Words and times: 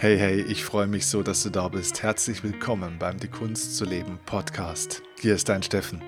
Hey, 0.00 0.16
hey, 0.16 0.42
ich 0.42 0.64
freue 0.64 0.86
mich 0.86 1.06
so, 1.06 1.24
dass 1.24 1.42
du 1.42 1.50
da 1.50 1.66
bist. 1.66 2.04
Herzlich 2.04 2.44
willkommen 2.44 3.00
beim 3.00 3.18
Die 3.18 3.26
Kunst 3.26 3.76
zu 3.76 3.84
leben 3.84 4.20
Podcast. 4.26 5.02
Hier 5.20 5.34
ist 5.34 5.48
dein 5.48 5.60
Steffen. 5.64 6.00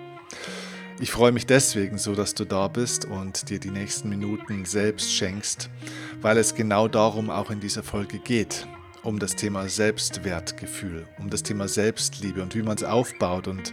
Ich 1.01 1.11
freue 1.11 1.33
mich 1.33 1.45
deswegen 1.45 1.99
so, 1.99 2.15
dass 2.15 2.35
du 2.35 2.45
da 2.45 2.69
bist 2.69 3.05
und 3.07 3.51
dir 3.51 3.59
die 3.59 3.73
nächsten 3.73 4.09
Minuten 4.09 4.65
selbst 4.65 5.13
schenkst, 5.13 5.71
weil 6.21 6.39
es 6.39 6.55
genau 6.55 6.87
darum 6.87 7.31
auch 7.31 7.51
in 7.51 7.59
dieser 7.59 7.83
Folge 7.83 8.21
geht. 8.21 8.69
Um 9.03 9.19
das 9.19 9.35
Thema 9.35 9.69
Selbstwertgefühl, 9.69 11.09
um 11.19 11.29
das 11.29 11.43
Thema 11.43 11.67
Selbstliebe 11.67 12.43
und 12.43 12.55
wie 12.55 12.63
man 12.63 12.77
es 12.77 12.85
aufbaut. 12.85 13.49
Und 13.49 13.73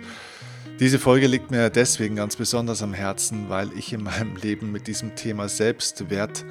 diese 0.79 0.97
Folge 0.97 1.27
liegt 1.27 1.51
mir 1.51 1.69
deswegen 1.69 2.15
ganz 2.15 2.35
besonders 2.35 2.81
am 2.81 2.95
Herzen, 2.95 3.49
weil 3.49 3.71
ich 3.77 3.93
in 3.93 4.01
meinem 4.01 4.35
Leben 4.35 4.71
mit 4.71 4.87
diesem 4.87 5.15
Thema 5.15 5.47
Selbstwert 5.47 6.43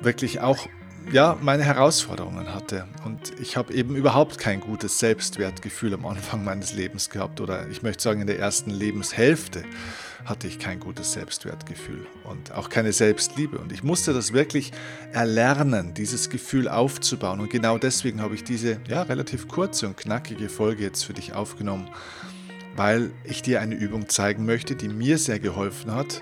wirklich 0.00 0.40
auch 0.40 0.66
ja, 1.10 1.36
meine 1.40 1.64
Herausforderungen 1.64 2.54
hatte. 2.54 2.86
Und 3.04 3.32
ich 3.40 3.56
habe 3.56 3.72
eben 3.74 3.96
überhaupt 3.96 4.38
kein 4.38 4.60
gutes 4.60 4.98
Selbstwertgefühl 4.98 5.94
am 5.94 6.06
Anfang 6.06 6.44
meines 6.44 6.74
Lebens 6.74 7.10
gehabt. 7.10 7.40
Oder 7.40 7.68
ich 7.68 7.82
möchte 7.82 8.02
sagen, 8.02 8.20
in 8.20 8.26
der 8.26 8.38
ersten 8.38 8.70
Lebenshälfte 8.70 9.64
hatte 10.24 10.46
ich 10.46 10.58
kein 10.58 10.78
gutes 10.80 11.12
Selbstwertgefühl 11.12 12.06
und 12.24 12.52
auch 12.52 12.68
keine 12.68 12.92
Selbstliebe. 12.92 13.58
Und 13.58 13.72
ich 13.72 13.82
musste 13.82 14.12
das 14.12 14.32
wirklich 14.32 14.72
erlernen, 15.12 15.94
dieses 15.94 16.30
Gefühl 16.30 16.68
aufzubauen. 16.68 17.40
Und 17.40 17.50
genau 17.50 17.78
deswegen 17.78 18.20
habe 18.20 18.34
ich 18.34 18.44
diese 18.44 18.78
ja, 18.88 19.02
relativ 19.02 19.48
kurze 19.48 19.86
und 19.86 19.96
knackige 19.96 20.48
Folge 20.48 20.84
jetzt 20.84 21.04
für 21.04 21.12
dich 21.12 21.34
aufgenommen, 21.34 21.88
weil 22.76 23.10
ich 23.24 23.42
dir 23.42 23.60
eine 23.60 23.74
Übung 23.74 24.08
zeigen 24.08 24.46
möchte, 24.46 24.76
die 24.76 24.88
mir 24.88 25.18
sehr 25.18 25.40
geholfen 25.40 25.92
hat, 25.92 26.20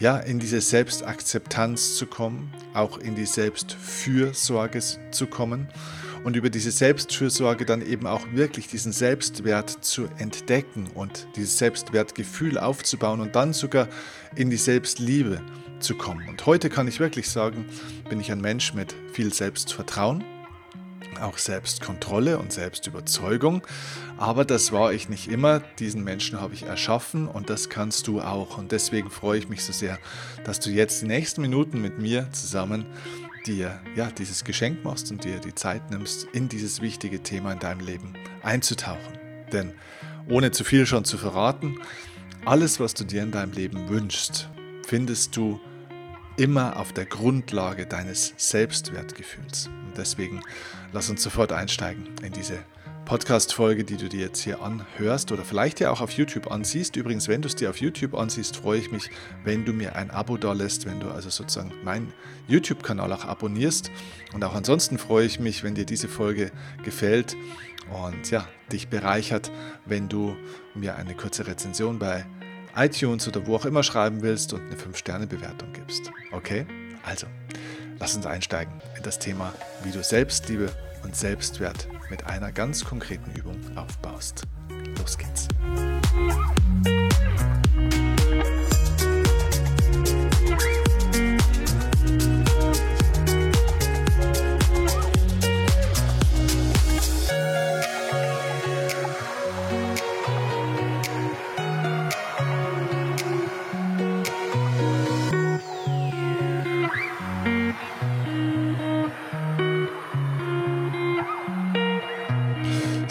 ja, 0.00 0.18
in 0.18 0.38
diese 0.38 0.60
Selbstakzeptanz 0.60 1.96
zu 1.96 2.06
kommen, 2.06 2.52
auch 2.74 2.98
in 2.98 3.14
die 3.14 3.26
Selbstfürsorge 3.26 4.80
zu 5.10 5.26
kommen 5.26 5.68
und 6.24 6.36
über 6.36 6.50
diese 6.50 6.70
Selbstfürsorge 6.70 7.64
dann 7.64 7.82
eben 7.82 8.06
auch 8.06 8.26
wirklich 8.32 8.66
diesen 8.66 8.92
Selbstwert 8.92 9.84
zu 9.84 10.08
entdecken 10.18 10.88
und 10.94 11.26
dieses 11.36 11.58
Selbstwertgefühl 11.58 12.58
aufzubauen 12.58 13.20
und 13.20 13.36
dann 13.36 13.52
sogar 13.52 13.88
in 14.34 14.50
die 14.50 14.56
Selbstliebe 14.56 15.40
zu 15.80 15.94
kommen. 15.94 16.28
Und 16.28 16.44
heute 16.46 16.70
kann 16.70 16.88
ich 16.88 16.98
wirklich 16.98 17.28
sagen, 17.28 17.66
bin 18.08 18.20
ich 18.20 18.32
ein 18.32 18.40
Mensch 18.40 18.74
mit 18.74 18.94
viel 19.12 19.32
Selbstvertrauen 19.32 20.24
auch 21.20 21.38
Selbstkontrolle 21.38 22.38
und 22.38 22.52
Selbstüberzeugung. 22.52 23.62
Aber 24.16 24.44
das 24.44 24.72
war 24.72 24.92
ich 24.92 25.08
nicht 25.08 25.28
immer. 25.28 25.60
Diesen 25.78 26.04
Menschen 26.04 26.40
habe 26.40 26.54
ich 26.54 26.64
erschaffen 26.64 27.28
und 27.28 27.50
das 27.50 27.68
kannst 27.68 28.06
du 28.06 28.20
auch. 28.20 28.58
Und 28.58 28.72
deswegen 28.72 29.10
freue 29.10 29.38
ich 29.38 29.48
mich 29.48 29.64
so 29.64 29.72
sehr, 29.72 29.98
dass 30.44 30.60
du 30.60 30.70
jetzt 30.70 31.02
die 31.02 31.06
nächsten 31.06 31.40
Minuten 31.40 31.80
mit 31.80 31.98
mir 31.98 32.30
zusammen 32.32 32.86
dir 33.46 33.80
ja, 33.94 34.10
dieses 34.10 34.44
Geschenk 34.44 34.84
machst 34.84 35.10
und 35.10 35.24
dir 35.24 35.38
die 35.38 35.54
Zeit 35.54 35.90
nimmst, 35.90 36.26
in 36.32 36.48
dieses 36.48 36.80
wichtige 36.80 37.22
Thema 37.22 37.52
in 37.52 37.58
deinem 37.58 37.80
Leben 37.80 38.14
einzutauchen. 38.42 39.18
Denn 39.52 39.74
ohne 40.28 40.50
zu 40.50 40.64
viel 40.64 40.86
schon 40.86 41.04
zu 41.04 41.18
verraten, 41.18 41.78
alles, 42.44 42.80
was 42.80 42.94
du 42.94 43.04
dir 43.04 43.22
in 43.22 43.30
deinem 43.30 43.52
Leben 43.52 43.88
wünschst, 43.88 44.48
findest 44.86 45.36
du 45.36 45.60
immer 46.36 46.78
auf 46.78 46.92
der 46.92 47.06
Grundlage 47.06 47.86
deines 47.86 48.34
Selbstwertgefühls. 48.36 49.68
Und 49.86 49.96
deswegen 49.96 50.40
lass 50.92 51.10
uns 51.10 51.22
sofort 51.22 51.52
einsteigen 51.52 52.08
in 52.22 52.32
diese 52.32 52.58
Podcast-Folge, 53.04 53.84
die 53.84 53.96
du 53.96 54.08
dir 54.08 54.20
jetzt 54.20 54.40
hier 54.40 54.62
anhörst 54.62 55.30
oder 55.30 55.44
vielleicht 55.44 55.78
ja 55.78 55.90
auch 55.90 56.00
auf 56.00 56.10
YouTube 56.12 56.50
ansiehst. 56.50 56.96
Übrigens, 56.96 57.28
wenn 57.28 57.42
du 57.42 57.48
es 57.48 57.54
dir 57.54 57.68
auf 57.68 57.76
YouTube 57.76 58.14
ansiehst, 58.14 58.56
freue 58.56 58.78
ich 58.78 58.90
mich, 58.90 59.10
wenn 59.44 59.64
du 59.64 59.72
mir 59.72 59.94
ein 59.94 60.10
Abo 60.10 60.38
da 60.38 60.54
lässt, 60.54 60.86
wenn 60.86 61.00
du 61.00 61.10
also 61.10 61.28
sozusagen 61.28 61.72
meinen 61.84 62.12
YouTube-Kanal 62.48 63.12
auch 63.12 63.26
abonnierst. 63.26 63.90
Und 64.32 64.42
auch 64.42 64.54
ansonsten 64.54 64.98
freue 64.98 65.26
ich 65.26 65.38
mich, 65.38 65.62
wenn 65.62 65.74
dir 65.74 65.84
diese 65.84 66.08
Folge 66.08 66.50
gefällt 66.82 67.36
und 68.06 68.30
ja, 68.30 68.48
dich 68.72 68.88
bereichert, 68.88 69.52
wenn 69.84 70.08
du 70.08 70.34
mir 70.74 70.96
eine 70.96 71.14
kurze 71.14 71.46
Rezension 71.46 71.98
bei 71.98 72.24
iTunes 72.76 73.28
oder 73.28 73.46
wo 73.46 73.56
auch 73.56 73.64
immer 73.64 73.82
schreiben 73.82 74.22
willst 74.22 74.52
und 74.52 74.62
eine 74.62 74.76
5-Sterne-Bewertung 74.76 75.72
gibst. 75.72 76.10
Okay? 76.32 76.66
Also, 77.04 77.26
lass 77.98 78.16
uns 78.16 78.26
einsteigen 78.26 78.72
in 78.96 79.02
das 79.02 79.18
Thema, 79.18 79.52
wie 79.82 79.90
du 79.90 80.02
Selbstliebe 80.02 80.70
und 81.02 81.14
Selbstwert 81.14 81.88
mit 82.10 82.26
einer 82.26 82.52
ganz 82.52 82.84
konkreten 82.84 83.30
Übung 83.38 83.58
aufbaust. 83.76 84.42
Los 84.98 85.18
geht's. 85.18 85.48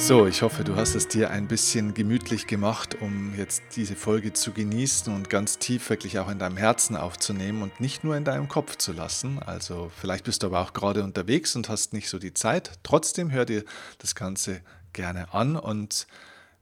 So, 0.06 0.28
ich 0.28 0.42
hoffe, 0.42 0.66
du 0.66 0.76
hast 0.76 0.96
es 0.96 1.08
dir 1.08 1.30
ein 1.30 1.48
bisschen 1.48 1.94
gemütlich 1.94 2.46
gemacht, 2.46 2.98
um 3.00 3.34
jetzt 3.38 3.64
diese 3.78 3.96
Folge 3.96 4.34
zu 4.34 4.52
genießen 4.52 5.16
und 5.16 5.30
ganz 5.30 5.60
tief 5.60 5.90
wirklich 5.90 6.20
auch 6.20 6.28
in 6.28 6.40
deinem 6.40 6.58
Herzen 6.58 6.98
aufzunehmen 6.98 7.62
und 7.62 7.80
nicht 7.80 8.04
nur 8.04 8.18
in 8.18 8.26
deinem 8.26 8.50
Kopf 8.50 8.76
zu 8.76 8.92
lassen. 8.92 9.40
Also 9.40 9.90
vielleicht 9.96 10.26
bist 10.26 10.44
du 10.44 10.48
aber 10.48 10.60
auch 10.60 10.74
gerade 10.74 11.06
unterwegs 11.06 11.56
und 11.56 11.70
hast 11.70 11.94
nicht 11.94 12.10
so 12.10 12.20
die 12.20 12.34
Zeit. 12.34 12.72
Trotzdem 12.84 13.32
hör 13.32 13.46
dir 13.46 13.64
das 14.00 14.14
Ganze 14.14 14.60
gerne 14.92 15.34
an 15.34 15.56
und 15.56 16.06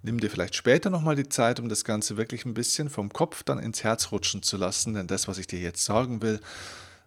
nimm 0.04 0.20
dir 0.20 0.30
vielleicht 0.30 0.54
später 0.54 0.92
nochmal 0.92 1.16
die 1.16 1.28
Zeit, 1.28 1.60
um 1.60 1.68
das 1.68 1.84
Ganze 1.84 2.18
wirklich 2.18 2.46
ein 2.46 2.54
bisschen 2.54 2.92
vom 2.92 3.12
Kopf 3.12 3.42
dann 3.42 3.58
ins 3.58 3.84
Herz 3.84 4.12
rutschen 4.12 4.44
zu 4.44 4.56
lassen. 4.56 4.94
Denn 4.94 5.08
das, 5.08 5.28
was 5.28 5.40
ich 5.40 5.48
dir 5.48 5.60
jetzt 5.60 5.84
sagen 5.84 6.22
will, 6.22 6.42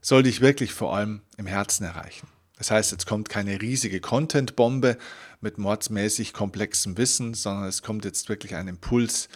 soll 0.00 0.24
dich 0.24 0.40
wirklich 0.40 0.72
vor 0.72 0.96
allem 0.96 1.20
im 1.36 1.46
Herzen 1.46 1.84
erreichen. 1.84 2.26
Das 2.56 2.70
heißt, 2.70 2.92
jetzt 2.92 3.06
kommt 3.06 3.28
keine 3.28 3.60
riesige 3.60 4.00
Content-Bombe 4.00 4.96
mit 5.40 5.58
mordsmäßig 5.58 6.32
komplexem 6.32 6.96
Wissen, 6.96 7.34
sondern 7.34 7.68
es 7.68 7.82
kommt 7.82 8.04
jetzt 8.04 8.28
wirklich 8.28 8.54
ein 8.54 8.68
Impuls, 8.68 9.28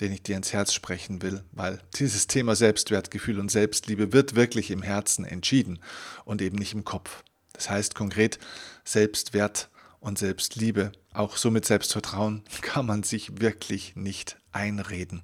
den 0.00 0.12
ich 0.12 0.22
dir 0.22 0.36
ins 0.36 0.52
Herz 0.52 0.72
sprechen 0.72 1.22
will, 1.22 1.44
weil 1.52 1.80
dieses 1.94 2.26
Thema 2.26 2.56
Selbstwertgefühl 2.56 3.38
und 3.38 3.50
Selbstliebe 3.50 4.12
wird 4.12 4.34
wirklich 4.34 4.70
im 4.70 4.82
Herzen 4.82 5.24
entschieden 5.24 5.78
und 6.24 6.42
eben 6.42 6.58
nicht 6.58 6.74
im 6.74 6.84
Kopf. 6.84 7.22
Das 7.52 7.70
heißt 7.70 7.94
konkret, 7.94 8.38
Selbstwert 8.84 9.70
und 10.00 10.18
Selbstliebe, 10.18 10.92
auch 11.12 11.36
so 11.36 11.50
mit 11.50 11.64
Selbstvertrauen, 11.64 12.42
kann 12.60 12.86
man 12.86 13.04
sich 13.04 13.40
wirklich 13.40 13.94
nicht 13.94 14.36
einreden. 14.52 15.22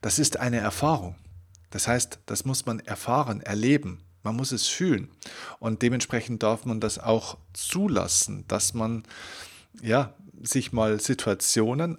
Das 0.00 0.18
ist 0.18 0.38
eine 0.38 0.58
Erfahrung. 0.58 1.16
Das 1.70 1.88
heißt, 1.88 2.18
das 2.26 2.44
muss 2.44 2.66
man 2.66 2.80
erfahren, 2.80 3.40
erleben. 3.40 4.02
Man 4.24 4.34
muss 4.34 4.50
es 4.50 4.66
fühlen. 4.66 5.08
Und 5.60 5.82
dementsprechend 5.82 6.42
darf 6.42 6.64
man 6.64 6.80
das 6.80 6.98
auch 6.98 7.38
zulassen, 7.52 8.44
dass 8.48 8.74
man 8.74 9.04
ja, 9.80 10.14
sich 10.42 10.72
mal 10.72 10.98
Situationen 10.98 11.98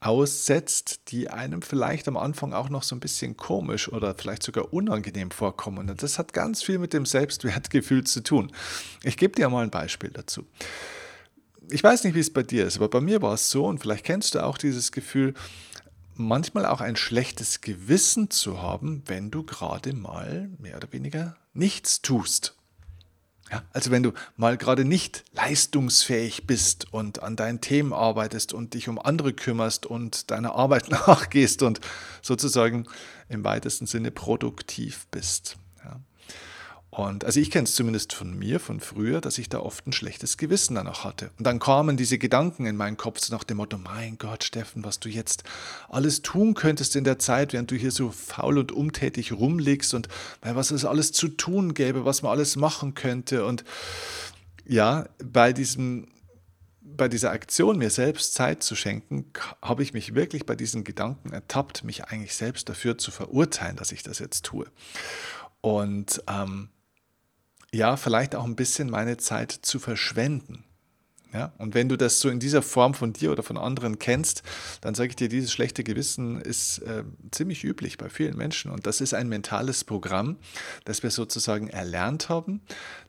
aussetzt, 0.00 1.00
die 1.08 1.30
einem 1.30 1.62
vielleicht 1.62 2.08
am 2.08 2.18
Anfang 2.18 2.52
auch 2.52 2.68
noch 2.68 2.82
so 2.82 2.94
ein 2.94 3.00
bisschen 3.00 3.36
komisch 3.36 3.88
oder 3.88 4.14
vielleicht 4.14 4.42
sogar 4.42 4.72
unangenehm 4.72 5.30
vorkommen. 5.30 5.88
Und 5.88 6.02
das 6.02 6.18
hat 6.18 6.34
ganz 6.34 6.62
viel 6.62 6.78
mit 6.78 6.92
dem 6.92 7.06
Selbstwertgefühl 7.06 8.04
zu 8.04 8.22
tun. 8.22 8.52
Ich 9.02 9.16
gebe 9.16 9.34
dir 9.34 9.48
mal 9.48 9.64
ein 9.64 9.70
Beispiel 9.70 10.10
dazu. 10.10 10.46
Ich 11.70 11.82
weiß 11.82 12.04
nicht, 12.04 12.14
wie 12.14 12.20
es 12.20 12.32
bei 12.32 12.42
dir 12.42 12.66
ist, 12.66 12.76
aber 12.76 12.88
bei 12.88 13.00
mir 13.00 13.22
war 13.22 13.32
es 13.32 13.50
so, 13.50 13.64
und 13.64 13.78
vielleicht 13.78 14.04
kennst 14.04 14.34
du 14.34 14.44
auch 14.44 14.58
dieses 14.58 14.92
Gefühl, 14.92 15.32
manchmal 16.14 16.66
auch 16.66 16.80
ein 16.80 16.96
schlechtes 16.96 17.60
Gewissen 17.60 18.30
zu 18.30 18.60
haben, 18.60 19.02
wenn 19.06 19.30
du 19.30 19.42
gerade 19.42 19.92
mal 19.92 20.50
mehr 20.58 20.76
oder 20.76 20.92
weniger 20.92 21.36
nichts 21.52 22.02
tust. 22.02 22.54
Ja, 23.50 23.62
also 23.72 23.90
wenn 23.90 24.02
du 24.02 24.12
mal 24.36 24.56
gerade 24.56 24.84
nicht 24.84 25.24
leistungsfähig 25.32 26.46
bist 26.46 26.92
und 26.92 27.22
an 27.22 27.36
deinen 27.36 27.60
Themen 27.60 27.92
arbeitest 27.92 28.54
und 28.54 28.74
dich 28.74 28.88
um 28.88 28.98
andere 28.98 29.34
kümmerst 29.34 29.84
und 29.86 30.30
deiner 30.30 30.54
Arbeit 30.54 30.88
nachgehst 31.06 31.62
und 31.62 31.80
sozusagen 32.22 32.86
im 33.28 33.44
weitesten 33.44 33.86
Sinne 33.86 34.10
produktiv 34.10 35.06
bist. 35.10 35.56
Und 36.96 37.24
also 37.24 37.40
ich 37.40 37.50
kenne 37.50 37.64
es 37.64 37.74
zumindest 37.74 38.12
von 38.12 38.38
mir, 38.38 38.60
von 38.60 38.78
früher, 38.78 39.20
dass 39.20 39.38
ich 39.38 39.48
da 39.48 39.58
oft 39.58 39.84
ein 39.84 39.92
schlechtes 39.92 40.36
Gewissen 40.36 40.76
danach 40.76 41.02
hatte. 41.02 41.32
Und 41.38 41.44
dann 41.44 41.58
kamen 41.58 41.96
diese 41.96 42.18
Gedanken 42.18 42.66
in 42.66 42.76
meinen 42.76 42.96
Kopf 42.96 43.18
so 43.18 43.34
nach 43.34 43.42
dem 43.42 43.56
Motto, 43.56 43.78
mein 43.78 44.16
Gott, 44.16 44.44
Steffen, 44.44 44.84
was 44.84 45.00
du 45.00 45.08
jetzt 45.08 45.42
alles 45.88 46.22
tun 46.22 46.54
könntest 46.54 46.94
in 46.94 47.02
der 47.02 47.18
Zeit, 47.18 47.52
während 47.52 47.72
du 47.72 47.74
hier 47.74 47.90
so 47.90 48.12
faul 48.12 48.58
und 48.58 48.70
umtätig 48.70 49.32
rumliegst 49.32 49.92
und 49.92 50.06
was 50.40 50.70
es 50.70 50.84
alles 50.84 51.10
zu 51.10 51.26
tun 51.26 51.74
gäbe, 51.74 52.04
was 52.04 52.22
man 52.22 52.30
alles 52.30 52.54
machen 52.54 52.94
könnte. 52.94 53.44
Und 53.44 53.64
ja, 54.64 55.08
bei 55.18 55.52
diesem 55.52 56.06
bei 56.80 57.08
dieser 57.08 57.32
Aktion, 57.32 57.76
mir 57.76 57.90
selbst 57.90 58.34
Zeit 58.34 58.62
zu 58.62 58.76
schenken, 58.76 59.32
habe 59.60 59.82
ich 59.82 59.94
mich 59.94 60.14
wirklich 60.14 60.46
bei 60.46 60.54
diesen 60.54 60.84
Gedanken 60.84 61.32
ertappt, 61.32 61.82
mich 61.82 62.04
eigentlich 62.04 62.36
selbst 62.36 62.68
dafür 62.68 62.98
zu 62.98 63.10
verurteilen, 63.10 63.74
dass 63.74 63.90
ich 63.90 64.04
das 64.04 64.20
jetzt 64.20 64.44
tue. 64.44 64.66
Und 65.60 66.22
ähm, 66.28 66.68
ja, 67.74 67.96
vielleicht 67.96 68.34
auch 68.34 68.44
ein 68.44 68.56
bisschen 68.56 68.88
meine 68.88 69.16
Zeit 69.16 69.50
zu 69.50 69.78
verschwenden. 69.78 70.64
Ja, 71.32 71.52
und 71.58 71.74
wenn 71.74 71.88
du 71.88 71.98
das 71.98 72.20
so 72.20 72.28
in 72.28 72.38
dieser 72.38 72.62
Form 72.62 72.94
von 72.94 73.12
dir 73.12 73.32
oder 73.32 73.42
von 73.42 73.58
anderen 73.58 73.98
kennst, 73.98 74.44
dann 74.80 74.94
sage 74.94 75.08
ich 75.08 75.16
dir, 75.16 75.28
dieses 75.28 75.52
schlechte 75.52 75.82
Gewissen 75.82 76.40
ist 76.40 76.78
äh, 76.78 77.02
ziemlich 77.32 77.64
üblich 77.64 77.98
bei 77.98 78.08
vielen 78.08 78.36
Menschen. 78.36 78.70
Und 78.70 78.86
das 78.86 79.00
ist 79.00 79.14
ein 79.14 79.28
mentales 79.28 79.82
Programm, 79.82 80.36
das 80.84 81.02
wir 81.02 81.10
sozusagen 81.10 81.66
erlernt 81.66 82.28
haben, 82.28 82.60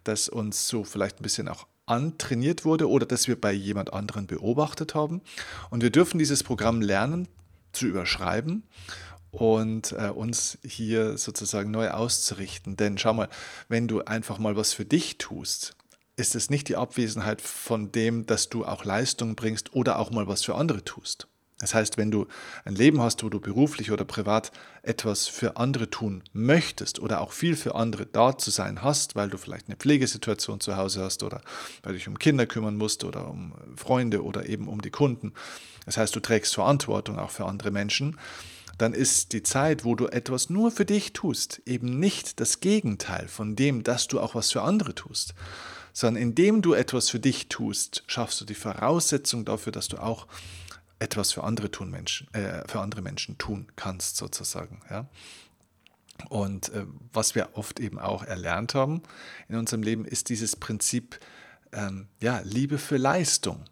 das 0.04 0.28
uns 0.28 0.68
so 0.68 0.84
vielleicht 0.84 1.20
ein 1.20 1.24
bisschen 1.24 1.48
auch 1.48 1.68
antrainiert 1.86 2.66
wurde 2.66 2.90
oder 2.90 3.06
das 3.06 3.28
wir 3.28 3.40
bei 3.40 3.52
jemand 3.52 3.94
anderen 3.94 4.26
beobachtet 4.26 4.96
haben. 4.96 5.22
Und 5.70 5.84
wir 5.84 5.92
dürfen 5.92 6.18
dieses 6.18 6.42
Programm 6.42 6.82
lernen 6.82 7.28
zu 7.74 7.86
überschreiben 7.86 8.64
und 9.36 9.94
äh, 9.94 10.10
uns 10.10 10.58
hier 10.64 11.18
sozusagen 11.18 11.72
neu 11.72 11.90
auszurichten. 11.90 12.78
Denn 12.78 12.98
schau 12.98 13.14
mal, 13.14 13.30
wenn 13.68 13.88
du 13.88 14.02
einfach 14.04 14.40
mal 14.40 14.56
was 14.56 14.74
für 14.74 14.86
dich 14.86 15.18
tust, 15.18 15.76
ist 16.16 16.36
es 16.36 16.50
nicht 16.50 16.70
die 16.70 16.78
Abwesenheit 16.78 17.42
von 17.42 17.92
dem, 17.92 18.26
dass 18.26 18.50
du 18.50 18.66
auch 18.66 18.86
Leistung 18.86 19.36
bringst 19.36 19.74
oder 19.74 20.00
auch 20.00 20.12
mal 20.12 20.28
was 20.28 20.44
für 20.44 20.56
andere 20.56 20.84
tust. 20.84 21.28
Das 21.60 21.74
heißt, 21.74 21.98
wenn 21.98 22.12
du 22.12 22.28
ein 22.66 22.76
Leben 22.76 23.02
hast, 23.02 23.24
wo 23.24 23.30
du 23.30 23.40
beruflich 23.40 23.92
oder 23.92 24.04
privat 24.04 24.52
etwas 24.84 25.28
für 25.28 25.56
andere 25.56 25.90
tun 25.90 26.22
möchtest 26.34 27.00
oder 27.00 27.22
auch 27.22 27.32
viel 27.32 27.56
für 27.56 27.76
andere 27.76 28.06
da 28.06 28.38
zu 28.38 28.52
sein 28.52 28.82
hast, 28.82 29.16
weil 29.16 29.30
du 29.30 29.38
vielleicht 29.38 29.68
eine 29.68 29.78
Pflegesituation 29.78 30.60
zu 30.60 30.76
Hause 30.76 31.02
hast 31.02 31.24
oder 31.24 31.42
weil 31.82 31.94
du 31.94 31.98
dich 31.98 32.10
um 32.10 32.20
Kinder 32.20 32.46
kümmern 32.46 32.76
musst 32.76 33.06
oder 33.06 33.30
um 33.30 33.54
Freunde 33.78 34.24
oder 34.24 34.50
eben 34.50 34.68
um 34.68 34.82
die 34.82 34.92
Kunden, 34.92 35.34
das 35.86 35.98
heißt, 35.98 36.16
du 36.16 36.20
trägst 36.20 36.54
Verantwortung 36.54 37.20
auch 37.20 37.30
für 37.30 37.46
andere 37.46 37.72
Menschen, 37.72 38.18
dann 38.78 38.94
ist 38.94 39.34
die 39.34 39.44
Zeit, 39.44 39.86
wo 39.86 39.96
du 39.96 40.08
etwas 40.08 40.50
nur 40.50 40.72
für 40.72 40.86
dich 40.86 41.14
tust, 41.14 41.62
eben 41.66 42.00
nicht 42.00 42.40
das 42.40 42.60
Gegenteil 42.60 43.28
von 43.28 43.56
dem, 43.56 43.84
dass 43.84 44.08
du 44.08 44.20
auch 44.20 44.36
was 44.36 44.52
für 44.52 44.62
andere 44.62 44.96
tust, 44.96 45.34
sondern 45.94 46.22
indem 46.22 46.62
du 46.62 46.74
etwas 46.74 47.10
für 47.10 47.20
dich 47.20 47.48
tust, 47.48 48.04
schaffst 48.08 48.42
du 48.42 48.46
die 48.46 48.56
Voraussetzung 48.56 49.46
dafür, 49.46 49.72
dass 49.72 49.88
du 49.88 49.98
auch 49.98 50.28
etwas 51.00 51.32
für 51.32 51.44
andere, 51.44 51.72
tun 51.72 51.90
Menschen, 51.90 52.34
äh, 52.34 52.68
für 52.68 52.82
andere 52.82 53.02
Menschen 53.02 53.38
tun 53.38 53.68
kannst, 53.76 54.18
sozusagen. 54.18 54.82
Ja? 54.90 55.08
Und 56.30 56.70
äh, 56.70 56.86
was 57.14 57.36
wir 57.36 57.50
oft 57.54 57.80
eben 57.80 58.00
auch 58.00 58.24
erlernt 58.24 58.76
haben 58.76 59.04
in 59.48 59.56
unserem 59.56 59.84
Leben, 59.84 60.06
ist 60.06 60.30
dieses 60.30 60.56
Prinzip 60.56 61.20
ähm, 61.74 62.08
ja, 62.22 62.42
Liebe 62.44 62.78
für 62.78 62.98
Leistung. 62.98 63.66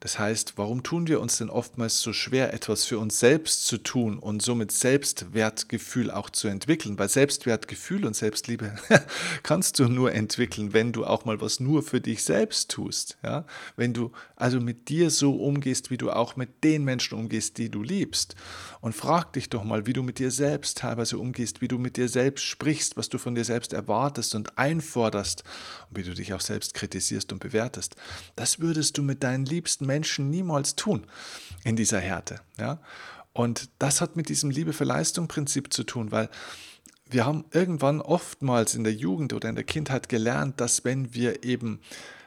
Das 0.00 0.18
heißt, 0.18 0.54
warum 0.56 0.82
tun 0.82 1.08
wir 1.08 1.20
uns 1.20 1.36
denn 1.36 1.50
oftmals 1.50 2.00
so 2.00 2.14
schwer, 2.14 2.54
etwas 2.54 2.86
für 2.86 2.98
uns 2.98 3.20
selbst 3.20 3.66
zu 3.66 3.76
tun 3.76 4.18
und 4.18 4.40
somit 4.40 4.72
Selbstwertgefühl 4.72 6.10
auch 6.10 6.30
zu 6.30 6.48
entwickeln? 6.48 6.98
Weil 6.98 7.10
Selbstwertgefühl 7.10 8.06
und 8.06 8.16
Selbstliebe 8.16 8.74
kannst 9.42 9.78
du 9.78 9.88
nur 9.88 10.12
entwickeln, 10.12 10.72
wenn 10.72 10.92
du 10.92 11.04
auch 11.04 11.26
mal 11.26 11.42
was 11.42 11.60
nur 11.60 11.82
für 11.82 12.00
dich 12.00 12.24
selbst 12.24 12.70
tust. 12.70 13.18
Ja? 13.22 13.44
Wenn 13.76 13.92
du 13.92 14.10
also 14.36 14.58
mit 14.58 14.88
dir 14.88 15.10
so 15.10 15.34
umgehst, 15.36 15.90
wie 15.90 15.98
du 15.98 16.10
auch 16.10 16.34
mit 16.34 16.64
den 16.64 16.82
Menschen 16.84 17.18
umgehst, 17.18 17.58
die 17.58 17.70
du 17.70 17.82
liebst. 17.82 18.36
Und 18.80 18.94
frag 18.94 19.34
dich 19.34 19.50
doch 19.50 19.64
mal, 19.64 19.86
wie 19.86 19.92
du 19.92 20.02
mit 20.02 20.18
dir 20.18 20.30
selbst 20.30 20.78
teilweise 20.78 21.18
umgehst, 21.18 21.60
wie 21.60 21.68
du 21.68 21.76
mit 21.76 21.98
dir 21.98 22.08
selbst 22.08 22.44
sprichst, 22.44 22.96
was 22.96 23.10
du 23.10 23.18
von 23.18 23.34
dir 23.34 23.44
selbst 23.44 23.74
erwartest 23.74 24.34
und 24.34 24.56
einforderst 24.56 25.44
und 25.90 25.98
wie 25.98 26.02
du 26.02 26.14
dich 26.14 26.32
auch 26.32 26.40
selbst 26.40 26.72
kritisierst 26.72 27.30
und 27.34 27.40
bewertest. 27.40 27.96
Das 28.36 28.60
würdest 28.60 28.96
du 28.96 29.02
mit 29.02 29.22
deinen 29.22 29.44
liebsten 29.44 29.89
Menschen 29.90 30.30
niemals 30.30 30.76
tun 30.76 31.06
in 31.64 31.74
dieser 31.74 31.98
Härte. 31.98 32.40
Ja? 32.58 32.78
Und 33.32 33.70
das 33.78 34.00
hat 34.00 34.16
mit 34.16 34.28
diesem 34.28 34.50
Liebe 34.50 34.72
für 34.72 34.84
Leistung 34.84 35.26
Prinzip 35.26 35.72
zu 35.72 35.84
tun, 35.84 36.12
weil 36.12 36.28
wir 37.08 37.26
haben 37.26 37.44
irgendwann 37.50 38.00
oftmals 38.00 38.76
in 38.76 38.84
der 38.84 38.94
Jugend 38.94 39.32
oder 39.32 39.48
in 39.48 39.56
der 39.56 39.64
Kindheit 39.64 40.08
gelernt, 40.08 40.60
dass 40.60 40.84
wenn 40.84 41.12
wir 41.12 41.42
eben 41.42 41.80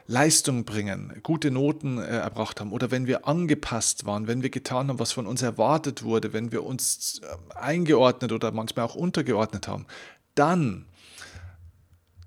Leistung 0.06 0.66
bringen, 0.66 1.18
gute 1.22 1.50
Noten 1.50 1.96
äh, 1.96 2.04
erbracht 2.04 2.60
haben 2.60 2.72
oder 2.72 2.90
wenn 2.90 3.06
wir 3.06 3.26
angepasst 3.26 4.04
waren, 4.04 4.26
wenn 4.26 4.42
wir 4.42 4.50
getan 4.50 4.88
haben, 4.88 4.98
was 4.98 5.12
von 5.12 5.26
uns 5.26 5.40
erwartet 5.40 6.02
wurde, 6.02 6.34
wenn 6.34 6.52
wir 6.52 6.62
uns 6.62 7.22
äh, 7.22 7.54
eingeordnet 7.56 8.30
oder 8.30 8.52
manchmal 8.52 8.84
auch 8.84 8.94
untergeordnet 8.94 9.66
haben, 9.66 9.86
dann, 10.34 10.84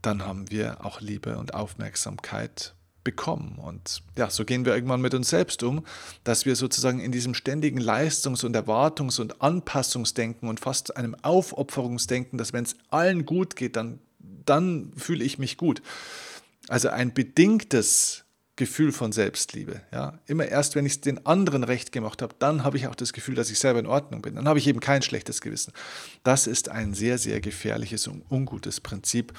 dann 0.01 0.25
haben 0.25 0.49
wir 0.49 0.83
auch 0.83 1.01
Liebe 1.01 1.37
und 1.37 1.53
Aufmerksamkeit 1.53 2.73
bekommen. 3.07 3.57
Und 3.57 4.03
ja, 4.17 4.29
so 4.29 4.43
gehen 4.43 4.65
wir 4.65 4.75
irgendwann 4.75 4.99
mit 4.99 5.13
uns 5.13 5.29
selbst 5.29 5.63
um, 5.63 5.85
dass 6.25 6.45
wir 6.45 6.57
sozusagen 6.57 6.99
in 6.99 7.13
diesem 7.13 7.33
ständigen 7.33 7.79
Leistungs- 7.79 8.43
und 8.43 8.53
Erwartungs- 8.53 9.21
und 9.21 9.41
Anpassungsdenken 9.41 10.49
und 10.49 10.59
fast 10.59 10.97
einem 10.97 11.15
Aufopferungsdenken, 11.21 12.37
dass 12.37 12.51
wenn 12.51 12.65
es 12.65 12.75
allen 12.89 13.25
gut 13.25 13.55
geht, 13.55 13.77
dann, 13.77 13.99
dann 14.19 14.91
fühle 14.97 15.23
ich 15.23 15.39
mich 15.39 15.55
gut. 15.55 15.81
Also 16.67 16.89
ein 16.89 17.13
bedingtes 17.13 18.25
Gefühl 18.57 18.91
von 18.91 19.11
Selbstliebe. 19.11 19.81
Ja? 19.93 20.19
Immer 20.25 20.47
erst, 20.47 20.75
wenn 20.75 20.85
ich 20.85 20.93
es 20.93 21.01
den 21.01 21.25
anderen 21.25 21.63
recht 21.63 21.91
gemacht 21.91 22.21
habe, 22.21 22.35
dann 22.39 22.63
habe 22.63 22.75
ich 22.75 22.87
auch 22.87 22.95
das 22.95 23.13
Gefühl, 23.13 23.35
dass 23.35 23.49
ich 23.49 23.59
selber 23.59 23.79
in 23.79 23.85
Ordnung 23.85 24.21
bin. 24.21 24.35
Dann 24.35 24.47
habe 24.47 24.59
ich 24.59 24.67
eben 24.67 24.79
kein 24.79 25.01
schlechtes 25.01 25.39
Gewissen. 25.41 25.71
Das 26.23 26.47
ist 26.47 26.69
ein 26.69 26.93
sehr, 26.93 27.17
sehr 27.17 27.39
gefährliches 27.39 28.07
und 28.07 28.23
ungutes 28.29 28.81
Prinzip. 28.81 29.33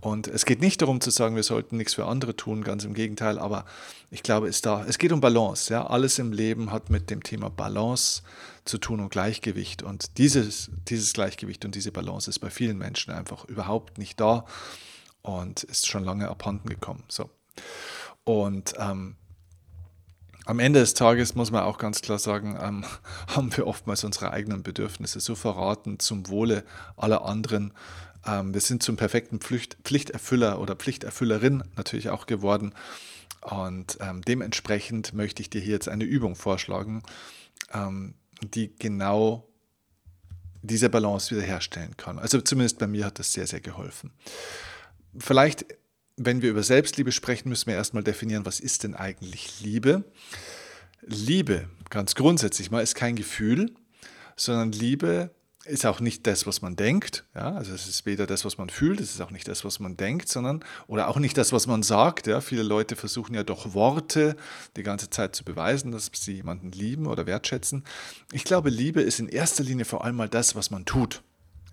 Und 0.00 0.26
es 0.26 0.44
geht 0.44 0.60
nicht 0.60 0.82
darum 0.82 1.00
zu 1.00 1.10
sagen, 1.10 1.36
wir 1.36 1.42
sollten 1.42 1.76
nichts 1.76 1.94
für 1.94 2.06
andere 2.06 2.34
tun, 2.34 2.64
ganz 2.64 2.84
im 2.84 2.94
Gegenteil, 2.94 3.38
aber 3.38 3.64
ich 4.10 4.22
glaube, 4.22 4.46
es, 4.48 4.60
da, 4.60 4.84
es 4.84 4.98
geht 4.98 5.12
um 5.12 5.20
Balance. 5.20 5.72
Ja? 5.72 5.86
Alles 5.86 6.18
im 6.18 6.32
Leben 6.32 6.72
hat 6.72 6.90
mit 6.90 7.10
dem 7.10 7.22
Thema 7.22 7.50
Balance 7.50 8.22
zu 8.64 8.78
tun 8.78 9.00
und 9.00 9.10
Gleichgewicht. 9.10 9.82
Und 9.82 10.18
dieses, 10.18 10.70
dieses 10.88 11.12
Gleichgewicht 11.12 11.64
und 11.64 11.74
diese 11.74 11.92
Balance 11.92 12.28
ist 12.28 12.38
bei 12.38 12.50
vielen 12.50 12.78
Menschen 12.78 13.12
einfach 13.12 13.44
überhaupt 13.46 13.98
nicht 13.98 14.18
da 14.18 14.46
und 15.22 15.62
ist 15.64 15.86
schon 15.86 16.04
lange 16.04 16.28
abhanden 16.28 16.68
gekommen. 16.68 17.04
So. 17.08 17.30
Und 18.26 18.74
ähm, 18.78 19.16
am 20.44 20.58
Ende 20.58 20.80
des 20.80 20.92
Tages 20.92 21.34
muss 21.34 21.50
man 21.50 21.62
auch 21.62 21.78
ganz 21.78 22.02
klar 22.02 22.18
sagen, 22.18 22.58
ähm, 22.60 22.84
haben 23.28 23.56
wir 23.56 23.66
oftmals 23.66 24.04
unsere 24.04 24.32
eigenen 24.32 24.62
Bedürfnisse 24.62 25.20
so 25.20 25.34
verraten 25.34 25.98
zum 25.98 26.28
Wohle 26.28 26.64
aller 26.96 27.24
anderen, 27.24 27.72
ähm, 28.26 28.52
wir 28.52 28.60
sind 28.60 28.82
zum 28.82 28.96
perfekten 28.96 29.40
Pflicht, 29.40 29.78
Pflichterfüller 29.84 30.60
oder 30.60 30.74
Pflichterfüllerin 30.74 31.64
natürlich 31.76 32.10
auch 32.10 32.26
geworden. 32.26 32.74
Und 33.42 33.98
ähm, 34.00 34.22
dementsprechend 34.22 35.14
möchte 35.14 35.40
ich 35.40 35.50
dir 35.50 35.60
hier 35.60 35.74
jetzt 35.74 35.88
eine 35.88 36.04
Übung 36.04 36.34
vorschlagen, 36.34 37.02
ähm, 37.72 38.14
die 38.42 38.74
genau 38.76 39.48
diese 40.62 40.90
Balance 40.90 41.34
wiederherstellen 41.34 41.96
kann. 41.96 42.18
Also 42.18 42.40
zumindest 42.40 42.80
bei 42.80 42.88
mir 42.88 43.06
hat 43.06 43.20
das 43.20 43.32
sehr, 43.32 43.46
sehr 43.46 43.60
geholfen. 43.60 44.10
Vielleicht, 45.16 45.64
wenn 46.16 46.42
wir 46.42 46.50
über 46.50 46.62
Selbstliebe 46.62 47.12
sprechen, 47.12 47.48
müssen 47.48 47.66
wir 47.66 47.74
erstmal 47.74 48.02
definieren, 48.02 48.46
was 48.46 48.60
ist 48.60 48.84
denn 48.84 48.94
eigentlich 48.94 49.60
Liebe? 49.60 50.04
Liebe, 51.02 51.68
ganz 51.90 52.14
grundsätzlich 52.14 52.70
mal, 52.70 52.80
ist 52.80 52.94
kein 52.94 53.16
Gefühl, 53.16 53.74
sondern 54.34 54.72
Liebe 54.72 55.30
ist 55.66 55.84
auch 55.84 56.00
nicht 56.00 56.26
das, 56.26 56.46
was 56.46 56.62
man 56.62 56.76
denkt. 56.76 57.24
Ja? 57.34 57.54
Also 57.54 57.74
es 57.74 57.86
ist 57.86 58.06
weder 58.06 58.26
das, 58.26 58.44
was 58.44 58.56
man 58.56 58.70
fühlt, 58.70 59.00
es 59.00 59.14
ist 59.14 59.20
auch 59.20 59.30
nicht 59.30 59.48
das, 59.48 59.64
was 59.64 59.80
man 59.80 59.96
denkt, 59.96 60.28
sondern 60.28 60.64
oder 60.86 61.08
auch 61.08 61.18
nicht 61.18 61.36
das, 61.36 61.52
was 61.52 61.66
man 61.66 61.82
sagt. 61.82 62.26
Ja? 62.26 62.40
Viele 62.40 62.62
Leute 62.62 62.96
versuchen 62.96 63.34
ja 63.34 63.42
durch 63.42 63.74
Worte 63.74 64.36
die 64.76 64.82
ganze 64.82 65.10
Zeit 65.10 65.34
zu 65.36 65.44
beweisen, 65.44 65.90
dass 65.90 66.10
sie 66.14 66.34
jemanden 66.34 66.72
lieben 66.72 67.06
oder 67.06 67.26
wertschätzen. 67.26 67.84
Ich 68.32 68.44
glaube, 68.44 68.70
Liebe 68.70 69.02
ist 69.02 69.18
in 69.18 69.28
erster 69.28 69.64
Linie 69.64 69.84
vor 69.84 70.04
allem 70.04 70.16
mal 70.16 70.28
das, 70.28 70.54
was 70.54 70.70
man 70.70 70.84
tut. 70.84 71.22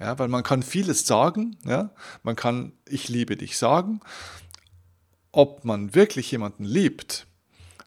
Ja? 0.03 0.19
Weil 0.19 0.27
man 0.27 0.43
kann 0.43 0.63
vieles 0.63 1.07
sagen. 1.07 1.57
Ja? 1.65 1.91
Man 2.24 2.36
kann 2.36 2.74
Ich 2.88 3.10
liebe 3.10 3.36
dich 3.36 3.57
sagen. 3.57 4.01
Ob 5.31 5.65
man 5.65 5.95
wirklich 5.95 6.31
jemanden 6.31 6.63
liebt, 6.63 7.25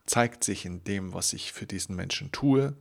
zeigt 0.06 0.42
sich 0.42 0.64
in 0.64 0.82
dem, 0.84 1.14
was 1.14 1.32
ich 1.32 1.52
für 1.52 1.66
diesen 1.66 1.94
Menschen 1.94 2.32
tue 2.32 2.76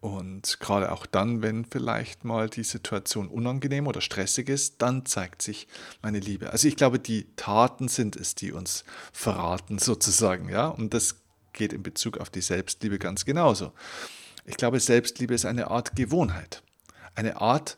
und 0.00 0.60
gerade 0.60 0.92
auch 0.92 1.04
dann, 1.04 1.42
wenn 1.42 1.66
vielleicht 1.66 2.24
mal 2.24 2.48
die 2.48 2.64
Situation 2.64 3.28
unangenehm 3.28 3.86
oder 3.86 4.00
stressig 4.00 4.48
ist, 4.48 4.80
dann 4.80 5.04
zeigt 5.04 5.42
sich 5.42 5.68
meine 6.00 6.20
Liebe. 6.20 6.50
Also 6.50 6.68
ich 6.68 6.76
glaube, 6.76 6.98
die 6.98 7.26
Taten 7.36 7.88
sind 7.88 8.16
es, 8.16 8.34
die 8.34 8.52
uns 8.52 8.84
verraten 9.12 9.78
sozusagen, 9.78 10.48
ja. 10.48 10.68
Und 10.68 10.94
das 10.94 11.16
geht 11.52 11.74
in 11.74 11.82
Bezug 11.82 12.16
auf 12.16 12.30
die 12.30 12.40
Selbstliebe 12.40 12.98
ganz 12.98 13.26
genauso. 13.26 13.72
Ich 14.46 14.56
glaube, 14.56 14.80
Selbstliebe 14.80 15.34
ist 15.34 15.44
eine 15.44 15.70
Art 15.70 15.94
Gewohnheit, 15.94 16.62
eine 17.14 17.40
Art, 17.42 17.76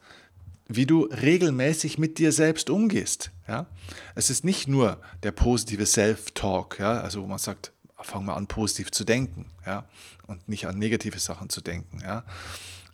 wie 0.77 0.87
du 0.87 1.05
regelmäßig 1.05 1.99
mit 1.99 2.19
dir 2.19 2.33
selbst 2.33 2.71
umgehst. 2.71 3.31
Ja? 3.49 3.67
Es 4.15 4.31
ist 4.31 4.45
nicht 4.45 4.69
nur 4.69 5.01
der 5.23 5.33
positive 5.33 5.87
Self-Talk, 5.87 6.79
ja? 6.79 7.01
also 7.01 7.23
wo 7.23 7.27
man 7.27 7.39
sagt, 7.39 7.73
fang 8.05 8.25
mal 8.25 8.35
an, 8.35 8.47
positiv 8.47 8.91
zu 8.91 9.05
denken, 9.05 9.47
ja, 9.67 9.85
und 10.27 10.49
nicht 10.49 10.67
an 10.67 10.79
negative 10.79 11.19
Sachen 11.19 11.49
zu 11.49 11.61
denken, 11.61 12.01
ja. 12.03 12.25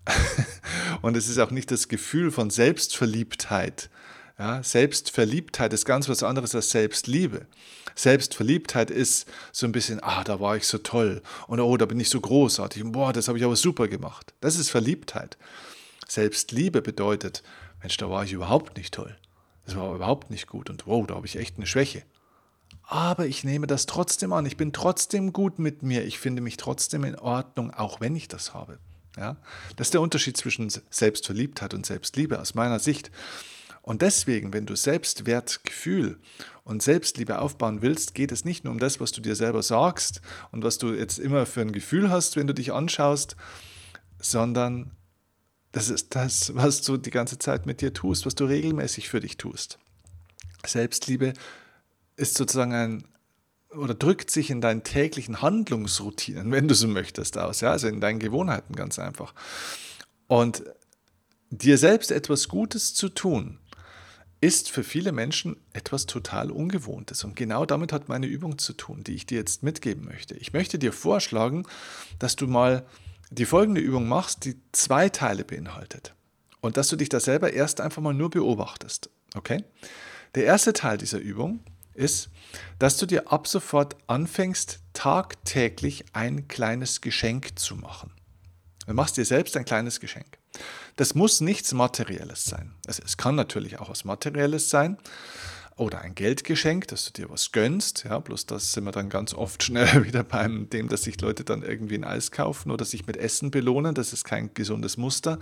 und 1.02 1.16
es 1.16 1.28
ist 1.28 1.38
auch 1.38 1.50
nicht 1.50 1.70
das 1.70 1.88
Gefühl 1.88 2.30
von 2.30 2.50
Selbstverliebtheit. 2.50 3.90
Ja, 4.38 4.62
Selbstverliebtheit 4.62 5.72
ist 5.72 5.84
ganz 5.84 6.08
was 6.08 6.22
anderes 6.22 6.54
als 6.54 6.70
Selbstliebe. 6.70 7.46
Selbstverliebtheit 7.94 8.90
ist 8.90 9.28
so 9.52 9.66
ein 9.66 9.72
bisschen, 9.72 10.00
ah, 10.02 10.22
da 10.22 10.38
war 10.38 10.56
ich 10.56 10.66
so 10.66 10.78
toll 10.78 11.22
und 11.48 11.58
oh, 11.58 11.76
da 11.76 11.84
bin 11.86 11.98
ich 11.98 12.08
so 12.08 12.20
großartig 12.20 12.84
und 12.84 12.92
boah, 12.92 13.12
das 13.12 13.26
habe 13.26 13.38
ich 13.38 13.44
aber 13.44 13.56
super 13.56 13.88
gemacht. 13.88 14.32
Das 14.40 14.56
ist 14.56 14.70
Verliebtheit. 14.70 15.36
Selbstliebe 16.06 16.80
bedeutet, 16.80 17.42
Mensch, 17.80 17.96
da 17.96 18.10
war 18.10 18.24
ich 18.24 18.32
überhaupt 18.32 18.76
nicht 18.76 18.94
toll. 18.94 19.16
Das 19.64 19.76
war 19.76 19.94
überhaupt 19.94 20.30
nicht 20.30 20.46
gut 20.46 20.70
und 20.70 20.86
wow, 20.86 21.06
da 21.06 21.14
habe 21.14 21.26
ich 21.26 21.36
echt 21.36 21.56
eine 21.56 21.66
Schwäche. 21.66 22.02
Aber 22.82 23.26
ich 23.26 23.44
nehme 23.44 23.66
das 23.66 23.84
trotzdem 23.84 24.32
an. 24.32 24.46
Ich 24.46 24.56
bin 24.56 24.72
trotzdem 24.72 25.34
gut 25.34 25.58
mit 25.58 25.82
mir. 25.82 26.04
Ich 26.04 26.18
finde 26.18 26.40
mich 26.40 26.56
trotzdem 26.56 27.04
in 27.04 27.16
Ordnung, 27.16 27.72
auch 27.72 28.00
wenn 28.00 28.16
ich 28.16 28.28
das 28.28 28.54
habe. 28.54 28.78
Ja? 29.16 29.36
Das 29.76 29.88
ist 29.88 29.94
der 29.94 30.00
Unterschied 30.00 30.38
zwischen 30.38 30.70
Selbstverliebtheit 30.90 31.74
und 31.74 31.84
Selbstliebe 31.84 32.40
aus 32.40 32.54
meiner 32.54 32.78
Sicht. 32.78 33.10
Und 33.82 34.02
deswegen, 34.02 34.52
wenn 34.52 34.66
du 34.66 34.74
Selbstwertgefühl 34.74 36.18
und 36.64 36.82
Selbstliebe 36.82 37.38
aufbauen 37.38 37.82
willst, 37.82 38.14
geht 38.14 38.32
es 38.32 38.44
nicht 38.44 38.64
nur 38.64 38.72
um 38.72 38.78
das, 38.78 39.00
was 39.00 39.12
du 39.12 39.20
dir 39.20 39.34
selber 39.34 39.62
sagst 39.62 40.20
und 40.50 40.64
was 40.64 40.78
du 40.78 40.92
jetzt 40.92 41.18
immer 41.18 41.46
für 41.46 41.60
ein 41.60 41.72
Gefühl 41.72 42.10
hast, 42.10 42.36
wenn 42.36 42.46
du 42.46 42.54
dich 42.54 42.72
anschaust, 42.72 43.36
sondern 44.18 44.90
das 45.78 45.90
ist 45.90 46.16
das, 46.16 46.56
was 46.56 46.82
du 46.82 46.96
die 46.96 47.12
ganze 47.12 47.38
Zeit 47.38 47.64
mit 47.64 47.80
dir 47.80 47.94
tust, 47.94 48.26
was 48.26 48.34
du 48.34 48.46
regelmäßig 48.46 49.08
für 49.08 49.20
dich 49.20 49.36
tust. 49.36 49.78
Selbstliebe 50.66 51.34
ist 52.16 52.36
sozusagen 52.36 52.74
ein 52.74 53.04
oder 53.70 53.94
drückt 53.94 54.28
sich 54.28 54.50
in 54.50 54.60
deinen 54.60 54.82
täglichen 54.82 55.40
Handlungsroutinen, 55.40 56.50
wenn 56.50 56.66
du 56.66 56.74
so 56.74 56.88
möchtest, 56.88 57.38
aus, 57.38 57.60
ja, 57.60 57.70
also 57.70 57.86
in 57.86 58.00
deinen 58.00 58.18
Gewohnheiten 58.18 58.74
ganz 58.74 58.98
einfach. 58.98 59.34
Und 60.26 60.64
dir 61.50 61.78
selbst 61.78 62.10
etwas 62.10 62.48
Gutes 62.48 62.94
zu 62.94 63.08
tun, 63.08 63.60
ist 64.40 64.70
für 64.70 64.82
viele 64.82 65.12
Menschen 65.12 65.58
etwas 65.74 66.06
total 66.06 66.50
Ungewohntes. 66.50 67.22
Und 67.22 67.36
genau 67.36 67.66
damit 67.66 67.92
hat 67.92 68.08
meine 68.08 68.26
Übung 68.26 68.58
zu 68.58 68.72
tun, 68.72 69.04
die 69.04 69.14
ich 69.14 69.26
dir 69.26 69.38
jetzt 69.38 69.62
mitgeben 69.62 70.06
möchte. 70.06 70.34
Ich 70.34 70.52
möchte 70.52 70.76
dir 70.76 70.92
vorschlagen, 70.92 71.66
dass 72.18 72.34
du 72.34 72.48
mal 72.48 72.84
die 73.30 73.46
folgende 73.46 73.80
Übung 73.80 74.08
machst, 74.08 74.44
die 74.44 74.56
zwei 74.72 75.08
Teile 75.08 75.44
beinhaltet. 75.44 76.14
Und 76.60 76.76
dass 76.76 76.88
du 76.88 76.96
dich 76.96 77.08
da 77.08 77.20
selber 77.20 77.52
erst 77.52 77.80
einfach 77.80 78.02
mal 78.02 78.14
nur 78.14 78.30
beobachtest. 78.30 79.10
Okay? 79.34 79.64
Der 80.34 80.44
erste 80.44 80.72
Teil 80.72 80.98
dieser 80.98 81.18
Übung 81.18 81.60
ist, 81.94 82.30
dass 82.78 82.96
du 82.96 83.06
dir 83.06 83.30
ab 83.32 83.46
sofort 83.46 83.96
anfängst, 84.06 84.80
tagtäglich 84.92 86.04
ein 86.12 86.48
kleines 86.48 87.00
Geschenk 87.00 87.58
zu 87.58 87.76
machen. 87.76 88.12
Du 88.86 88.94
machst 88.94 89.16
dir 89.16 89.24
selbst 89.24 89.56
ein 89.56 89.64
kleines 89.64 90.00
Geschenk. 90.00 90.38
Das 90.96 91.14
muss 91.14 91.40
nichts 91.40 91.72
Materielles 91.74 92.44
sein. 92.44 92.74
Es 92.86 93.16
kann 93.16 93.34
natürlich 93.34 93.78
auch 93.78 93.90
was 93.90 94.04
Materielles 94.04 94.70
sein, 94.70 94.96
oder 95.78 96.00
ein 96.00 96.14
Geldgeschenk, 96.14 96.88
dass 96.88 97.04
du 97.04 97.22
dir 97.22 97.30
was 97.30 97.52
gönnst. 97.52 98.04
Ja, 98.04 98.18
bloß 98.18 98.46
das 98.46 98.72
sind 98.72 98.84
wir 98.84 98.92
dann 98.92 99.08
ganz 99.08 99.32
oft 99.32 99.62
schnell 99.62 100.04
wieder 100.06 100.24
beim 100.24 100.68
dem, 100.70 100.88
dass 100.88 101.02
sich 101.02 101.20
Leute 101.20 101.44
dann 101.44 101.62
irgendwie 101.62 101.94
ein 101.94 102.04
Eis 102.04 102.30
kaufen 102.30 102.70
oder 102.70 102.84
sich 102.84 103.06
mit 103.06 103.16
Essen 103.16 103.50
belohnen. 103.50 103.94
Das 103.94 104.12
ist 104.12 104.24
kein 104.24 104.52
gesundes 104.54 104.96
Muster. 104.96 105.38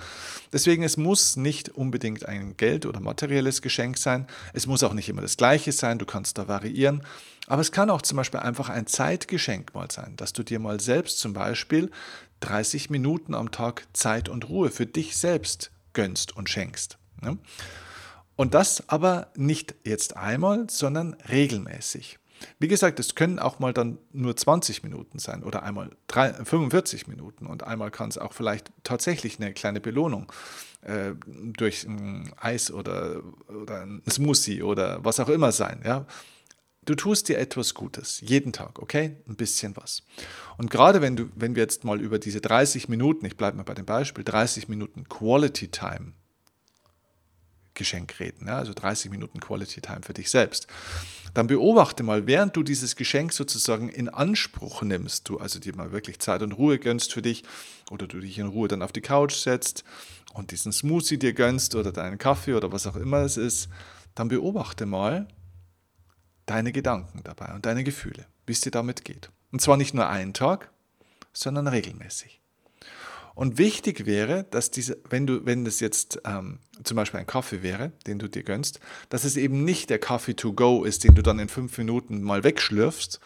Deswegen, 0.52 0.82
es 0.82 0.96
muss 0.96 1.36
nicht 1.36 1.70
unbedingt 1.70 2.26
ein 2.26 2.56
Geld- 2.56 2.86
oder 2.86 3.00
materielles 3.00 3.62
Geschenk 3.62 3.98
sein. 3.98 4.26
Es 4.52 4.66
muss 4.66 4.82
auch 4.82 4.92
nicht 4.92 5.08
immer 5.08 5.22
das 5.22 5.36
gleiche 5.36 5.72
sein. 5.72 5.98
Du 5.98 6.06
kannst 6.06 6.38
da 6.38 6.48
variieren. 6.48 7.02
Aber 7.46 7.62
es 7.62 7.72
kann 7.72 7.90
auch 7.90 8.02
zum 8.02 8.16
Beispiel 8.16 8.40
einfach 8.40 8.68
ein 8.68 8.86
Zeitgeschenk 8.86 9.74
mal 9.74 9.90
sein, 9.90 10.14
dass 10.16 10.32
du 10.32 10.42
dir 10.42 10.58
mal 10.58 10.80
selbst 10.80 11.18
zum 11.18 11.32
Beispiel 11.32 11.90
30 12.40 12.90
Minuten 12.90 13.34
am 13.34 13.50
Tag 13.50 13.86
Zeit 13.92 14.28
und 14.28 14.48
Ruhe 14.48 14.70
für 14.70 14.86
dich 14.86 15.16
selbst 15.16 15.70
gönnst 15.92 16.36
und 16.36 16.50
schenkst. 16.50 16.98
Ja? 17.22 17.36
Und 18.36 18.54
das 18.54 18.88
aber 18.88 19.32
nicht 19.34 19.74
jetzt 19.84 20.16
einmal, 20.16 20.68
sondern 20.68 21.14
regelmäßig. 21.28 22.18
Wie 22.58 22.68
gesagt, 22.68 23.00
es 23.00 23.14
können 23.14 23.38
auch 23.38 23.58
mal 23.58 23.72
dann 23.72 23.98
nur 24.12 24.36
20 24.36 24.82
Minuten 24.82 25.18
sein 25.18 25.42
oder 25.42 25.62
einmal 25.62 25.90
45 26.08 27.06
Minuten 27.06 27.46
und 27.46 27.62
einmal 27.64 27.90
kann 27.90 28.10
es 28.10 28.18
auch 28.18 28.34
vielleicht 28.34 28.70
tatsächlich 28.84 29.40
eine 29.40 29.54
kleine 29.54 29.80
Belohnung 29.80 30.30
äh, 30.82 31.12
durch 31.32 31.84
ein 31.84 32.30
Eis 32.36 32.70
oder, 32.70 33.22
oder 33.48 33.82
ein 33.82 34.02
Smoothie 34.08 34.62
oder 34.62 35.02
was 35.02 35.18
auch 35.18 35.30
immer 35.30 35.50
sein. 35.52 35.80
Ja? 35.84 36.06
Du 36.84 36.94
tust 36.94 37.28
dir 37.28 37.38
etwas 37.38 37.74
Gutes, 37.74 38.20
jeden 38.20 38.52
Tag, 38.52 38.78
okay? 38.80 39.16
Ein 39.26 39.36
bisschen 39.36 39.74
was. 39.76 40.02
Und 40.56 40.70
gerade 40.70 41.00
wenn, 41.00 41.16
du, 41.16 41.30
wenn 41.34 41.56
wir 41.56 41.62
jetzt 41.62 41.84
mal 41.84 42.00
über 42.00 42.18
diese 42.18 42.40
30 42.40 42.88
Minuten, 42.88 43.24
ich 43.26 43.36
bleibe 43.36 43.56
mal 43.56 43.64
bei 43.64 43.74
dem 43.74 43.86
Beispiel, 43.86 44.24
30 44.24 44.68
Minuten 44.68 45.08
Quality 45.08 45.68
Time 45.68 46.12
Geschenk 47.76 48.18
reden, 48.18 48.48
ja, 48.48 48.56
also 48.56 48.72
30 48.74 49.10
Minuten 49.10 49.38
Quality 49.38 49.80
Time 49.80 50.00
für 50.02 50.14
dich 50.14 50.30
selbst. 50.30 50.66
Dann 51.34 51.46
beobachte 51.46 52.02
mal, 52.02 52.26
während 52.26 52.56
du 52.56 52.62
dieses 52.62 52.96
Geschenk 52.96 53.32
sozusagen 53.32 53.88
in 53.88 54.08
Anspruch 54.08 54.82
nimmst, 54.82 55.28
du 55.28 55.38
also 55.38 55.60
dir 55.60 55.76
mal 55.76 55.92
wirklich 55.92 56.18
Zeit 56.18 56.42
und 56.42 56.52
Ruhe 56.52 56.78
gönnst 56.78 57.12
für 57.12 57.22
dich 57.22 57.44
oder 57.90 58.06
du 58.06 58.18
dich 58.18 58.38
in 58.38 58.46
Ruhe 58.46 58.68
dann 58.68 58.82
auf 58.82 58.90
die 58.90 59.02
Couch 59.02 59.34
setzt 59.34 59.84
und 60.34 60.50
diesen 60.50 60.72
Smoothie 60.72 61.18
dir 61.18 61.34
gönnst 61.34 61.74
oder 61.74 61.92
deinen 61.92 62.18
Kaffee 62.18 62.54
oder 62.54 62.72
was 62.72 62.86
auch 62.86 62.96
immer 62.96 63.18
es 63.18 63.36
ist, 63.36 63.68
dann 64.14 64.28
beobachte 64.28 64.86
mal 64.86 65.28
deine 66.46 66.72
Gedanken 66.72 67.22
dabei 67.22 67.54
und 67.54 67.66
deine 67.66 67.84
Gefühle, 67.84 68.26
wie 68.46 68.52
es 68.52 68.60
dir 68.60 68.70
damit 68.70 69.04
geht. 69.04 69.30
Und 69.52 69.60
zwar 69.60 69.76
nicht 69.76 69.94
nur 69.94 70.08
einen 70.08 70.32
Tag, 70.32 70.70
sondern 71.32 71.68
regelmäßig. 71.68 72.40
Und 73.36 73.58
wichtig 73.58 74.06
wäre, 74.06 74.44
dass 74.44 74.70
diese, 74.70 74.96
wenn 75.10 75.26
du, 75.26 75.44
wenn 75.44 75.66
das 75.66 75.80
jetzt 75.80 76.22
ähm, 76.24 76.58
zum 76.82 76.96
Beispiel 76.96 77.20
ein 77.20 77.26
Kaffee 77.26 77.62
wäre, 77.62 77.92
den 78.06 78.18
du 78.18 78.28
dir 78.28 78.42
gönnst, 78.42 78.80
dass 79.10 79.24
es 79.24 79.36
eben 79.36 79.62
nicht 79.62 79.90
der 79.90 79.98
Kaffee 79.98 80.34
to 80.34 80.54
go 80.54 80.84
ist, 80.84 81.04
den 81.04 81.14
du 81.14 81.20
dann 81.20 81.38
in 81.38 81.50
fünf 81.50 81.76
Minuten 81.76 82.22
mal 82.22 82.44
wegschlürfst, 82.44 83.20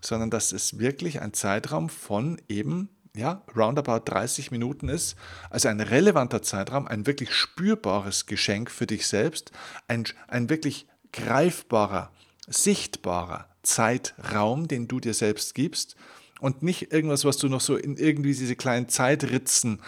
sondern 0.00 0.30
dass 0.30 0.52
es 0.52 0.78
wirklich 0.78 1.20
ein 1.20 1.34
Zeitraum 1.34 1.88
von 1.88 2.40
eben 2.48 2.90
ja, 3.16 3.42
roundabout 3.56 4.02
30 4.04 4.52
Minuten 4.52 4.88
ist. 4.88 5.16
Also 5.50 5.66
ein 5.66 5.80
relevanter 5.80 6.42
Zeitraum, 6.42 6.86
ein 6.86 7.08
wirklich 7.08 7.34
spürbares 7.34 8.26
Geschenk 8.26 8.70
für 8.70 8.86
dich 8.86 9.08
selbst, 9.08 9.50
ein, 9.88 10.04
ein 10.28 10.48
wirklich 10.48 10.86
greifbarer, 11.12 12.12
sichtbarer 12.46 13.48
Zeitraum, 13.64 14.68
den 14.68 14.86
du 14.86 15.00
dir 15.00 15.12
selbst 15.12 15.56
gibst 15.56 15.96
und 16.40 16.62
nicht 16.62 16.92
irgendwas, 16.92 17.24
was 17.24 17.36
du 17.36 17.48
noch 17.48 17.60
so 17.60 17.76
in 17.76 17.96
irgendwie 17.96 18.34
diese 18.34 18.56
kleinen 18.56 18.88
Zeitritzen 18.88 19.80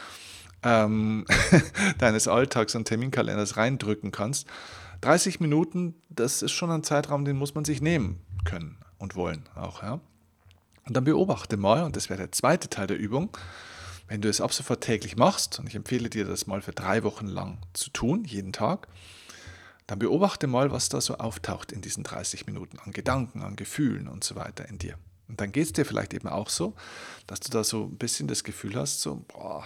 ähm, 0.62 1.26
deines 1.99 2.28
Alltags 2.28 2.75
und 2.75 2.87
Terminkalenders 2.87 3.56
reindrücken 3.56 4.12
kannst. 4.12 4.47
30 5.00 5.40
Minuten, 5.40 5.94
das 6.11 6.42
ist 6.42 6.52
schon 6.52 6.71
ein 6.71 6.85
Zeitraum, 6.85 7.25
den 7.25 7.37
muss 7.37 7.54
man 7.54 7.64
sich 7.64 7.80
nehmen 7.80 8.21
können 8.44 8.78
und 8.99 9.16
wollen 9.16 9.49
auch. 9.56 9.82
Ja? 9.82 10.00
Und 10.87 10.97
dann 10.97 11.04
beobachte 11.04 11.56
mal, 11.56 11.82
und 11.82 11.97
das 11.97 12.09
wäre 12.09 12.18
der 12.18 12.32
zweite 12.32 12.68
Teil 12.68 12.87
der 12.87 12.99
Übung, 12.99 13.37
wenn 14.09 14.21
du 14.21 14.28
es 14.28 14.40
ab 14.40 14.52
sofort 14.52 14.82
täglich 14.82 15.16
machst, 15.16 15.59
und 15.59 15.68
ich 15.68 15.75
empfehle 15.75 16.11
dir 16.11 16.25
das 16.25 16.47
mal 16.47 16.61
für 16.61 16.73
drei 16.73 17.02
Wochen 17.02 17.26
lang 17.26 17.59
zu 17.73 17.90
tun, 17.90 18.25
jeden 18.25 18.52
Tag, 18.52 18.88
dann 19.87 19.99
beobachte 19.99 20.47
mal, 20.47 20.71
was 20.71 20.88
da 20.88 21.00
so 21.00 21.16
auftaucht 21.18 21.73
in 21.73 21.80
diesen 21.82 22.04
30 22.04 22.47
Minuten 22.47 22.78
an 22.78 22.92
Gedanken, 22.92 23.42
an 23.42 23.56
Gefühlen 23.56 24.09
und 24.09 24.23
so 24.23 24.37
weiter 24.37 24.68
in 24.68 24.78
dir. 24.78 24.97
Und 25.33 25.41
dann 25.41 25.51
geht 25.51 25.65
es 25.65 25.73
dir 25.73 25.87
vielleicht 25.87 26.12
eben 26.12 26.29
auch 26.29 26.51
so, 26.51 26.75
dass 27.27 27.41
du 27.41 27.51
da 27.51 27.65
so 27.65 27.85
ein 27.85 27.97
bisschen 27.97 28.29
das 28.29 28.45
Gefühl 28.45 28.77
hast, 28.77 29.01
so, 29.01 29.25
boah, 29.29 29.65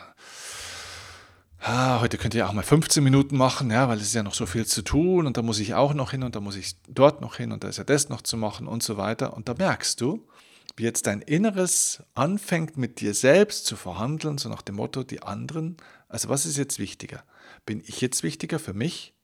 ah, 1.59 2.01
heute 2.01 2.19
könnt 2.19 2.37
ihr 2.37 2.49
auch 2.49 2.53
mal 2.53 2.63
15 2.63 3.03
Minuten 3.03 3.37
machen, 3.37 3.73
ja, 3.73 3.89
weil 3.89 3.99
es 3.99 4.05
ist 4.05 4.15
ja 4.15 4.23
noch 4.23 4.35
so 4.35 4.47
viel 4.47 4.65
zu 4.65 4.83
tun 4.83 5.27
und 5.27 5.37
da 5.37 5.43
muss 5.43 5.59
ich 5.59 5.75
auch 5.75 5.93
noch 5.93 6.13
hin 6.13 6.23
und 6.23 6.37
da 6.37 6.41
muss 6.41 6.55
ich 6.55 6.77
dort 6.87 7.21
noch 7.21 7.35
hin 7.35 7.51
und 7.51 7.65
da 7.65 7.69
ist 7.69 7.79
ja 7.79 7.85
das 7.85 8.09
noch 8.09 8.23
zu 8.23 8.37
machen 8.37 8.69
und 8.69 8.85
so 8.85 8.97
weiter. 8.97 9.35
Und 9.35 9.49
da 9.49 9.55
merkst 9.55 10.01
du, 10.01 10.25
wie 10.77 10.85
jetzt 10.85 11.09
dein 11.09 11.21
Inneres 11.21 12.05
anfängt 12.15 12.77
mit 12.77 13.01
dir 13.01 13.13
selbst 13.13 13.67
zu 13.67 13.75
verhandeln, 13.75 14.39
so 14.39 14.49
nach 14.49 14.63
dem 14.63 14.77
Motto, 14.77 15.03
die 15.03 15.25
anderen, 15.25 15.79
also 16.09 16.29
was 16.29 16.47
ist 16.47 16.59
jetzt 16.59 16.79
wichtiger? 16.79 17.25
Bin 17.65 17.83
ich 17.85 18.01
jetzt 18.01 18.23
wichtiger 18.23 18.61
für 18.61 18.73
mich 18.73 19.15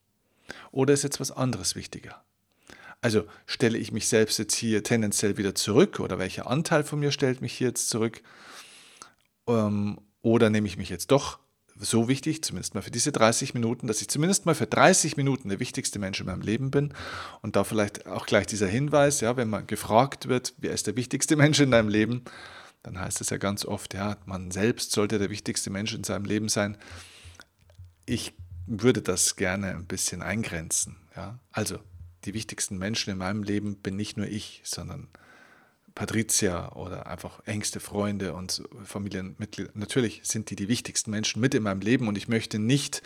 oder 0.72 0.92
ist 0.92 1.04
jetzt 1.04 1.20
was 1.20 1.30
anderes 1.30 1.76
wichtiger? 1.76 2.24
Also 3.02 3.24
stelle 3.46 3.76
ich 3.76 3.92
mich 3.92 4.08
selbst 4.08 4.38
jetzt 4.38 4.54
hier 4.54 4.84
tendenziell 4.84 5.36
wieder 5.36 5.54
zurück 5.54 6.00
oder 6.00 6.18
welcher 6.18 6.46
Anteil 6.48 6.84
von 6.84 7.00
mir 7.00 7.10
stellt 7.10 7.42
mich 7.42 7.52
hier 7.52 7.68
jetzt 7.68 7.88
zurück? 7.88 8.22
Ähm, 9.48 10.00
oder 10.22 10.50
nehme 10.50 10.68
ich 10.68 10.76
mich 10.76 10.88
jetzt 10.88 11.10
doch 11.10 11.40
so 11.76 12.06
wichtig, 12.06 12.44
zumindest 12.44 12.76
mal 12.76 12.82
für 12.82 12.92
diese 12.92 13.10
30 13.10 13.54
Minuten, 13.54 13.88
dass 13.88 14.00
ich 14.00 14.08
zumindest 14.08 14.46
mal 14.46 14.54
für 14.54 14.68
30 14.68 15.16
Minuten 15.16 15.48
der 15.48 15.58
wichtigste 15.58 15.98
Mensch 15.98 16.20
in 16.20 16.26
meinem 16.26 16.42
Leben 16.42 16.70
bin. 16.70 16.94
Und 17.40 17.56
da 17.56 17.64
vielleicht 17.64 18.06
auch 18.06 18.24
gleich 18.26 18.46
dieser 18.46 18.68
Hinweis, 18.68 19.20
ja, 19.20 19.36
wenn 19.36 19.50
man 19.50 19.66
gefragt 19.66 20.28
wird, 20.28 20.54
wer 20.58 20.72
ist 20.72 20.86
der 20.86 20.96
wichtigste 20.96 21.34
Mensch 21.34 21.58
in 21.58 21.72
deinem 21.72 21.88
Leben, 21.88 22.22
dann 22.84 23.00
heißt 23.00 23.20
es 23.20 23.30
ja 23.30 23.36
ganz 23.36 23.64
oft, 23.64 23.94
ja, 23.94 24.16
man 24.26 24.52
selbst 24.52 24.92
sollte 24.92 25.18
der 25.18 25.30
wichtigste 25.30 25.70
Mensch 25.70 25.92
in 25.92 26.04
seinem 26.04 26.24
Leben 26.24 26.48
sein. 26.48 26.78
Ich 28.06 28.34
würde 28.66 29.02
das 29.02 29.34
gerne 29.34 29.70
ein 29.70 29.86
bisschen 29.86 30.22
eingrenzen. 30.22 30.96
Ja? 31.16 31.40
Also 31.50 31.80
die 32.24 32.34
wichtigsten 32.34 32.78
Menschen 32.78 33.10
in 33.10 33.18
meinem 33.18 33.42
Leben 33.42 33.76
bin 33.76 33.96
nicht 33.96 34.16
nur 34.16 34.26
ich, 34.26 34.62
sondern 34.64 35.08
Patricia 35.94 36.72
oder 36.72 37.06
einfach 37.06 37.40
engste 37.46 37.80
Freunde 37.80 38.32
und 38.32 38.62
Familienmitglieder. 38.84 39.70
Natürlich 39.74 40.20
sind 40.24 40.50
die 40.50 40.56
die 40.56 40.68
wichtigsten 40.68 41.10
Menschen 41.10 41.40
mit 41.40 41.54
in 41.54 41.62
meinem 41.62 41.80
Leben 41.80 42.08
und 42.08 42.16
ich 42.16 42.28
möchte 42.28 42.58
nicht, 42.58 43.02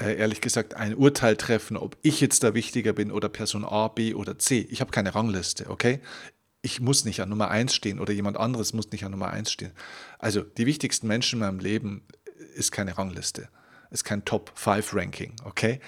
äh, 0.00 0.16
ehrlich 0.16 0.40
gesagt, 0.40 0.74
ein 0.74 0.94
Urteil 0.94 1.36
treffen, 1.36 1.76
ob 1.76 1.96
ich 2.02 2.20
jetzt 2.20 2.42
da 2.42 2.54
wichtiger 2.54 2.92
bin 2.92 3.12
oder 3.12 3.28
Person 3.28 3.64
A, 3.64 3.88
B 3.88 4.14
oder 4.14 4.38
C. 4.38 4.66
Ich 4.70 4.80
habe 4.80 4.90
keine 4.90 5.14
Rangliste, 5.14 5.70
okay? 5.70 6.00
Ich 6.62 6.80
muss 6.80 7.04
nicht 7.04 7.20
an 7.20 7.28
Nummer 7.28 7.50
1 7.50 7.74
stehen 7.74 8.00
oder 8.00 8.12
jemand 8.12 8.36
anderes 8.36 8.72
muss 8.72 8.90
nicht 8.90 9.04
an 9.04 9.12
Nummer 9.12 9.30
1 9.30 9.50
stehen. 9.50 9.72
Also 10.18 10.42
die 10.42 10.66
wichtigsten 10.66 11.06
Menschen 11.06 11.36
in 11.36 11.46
meinem 11.46 11.60
Leben 11.60 12.02
ist 12.54 12.72
keine 12.72 12.98
Rangliste, 12.98 13.48
ist 13.90 14.04
kein 14.04 14.24
Top-5-Ranking, 14.24 15.36
okay? 15.44 15.80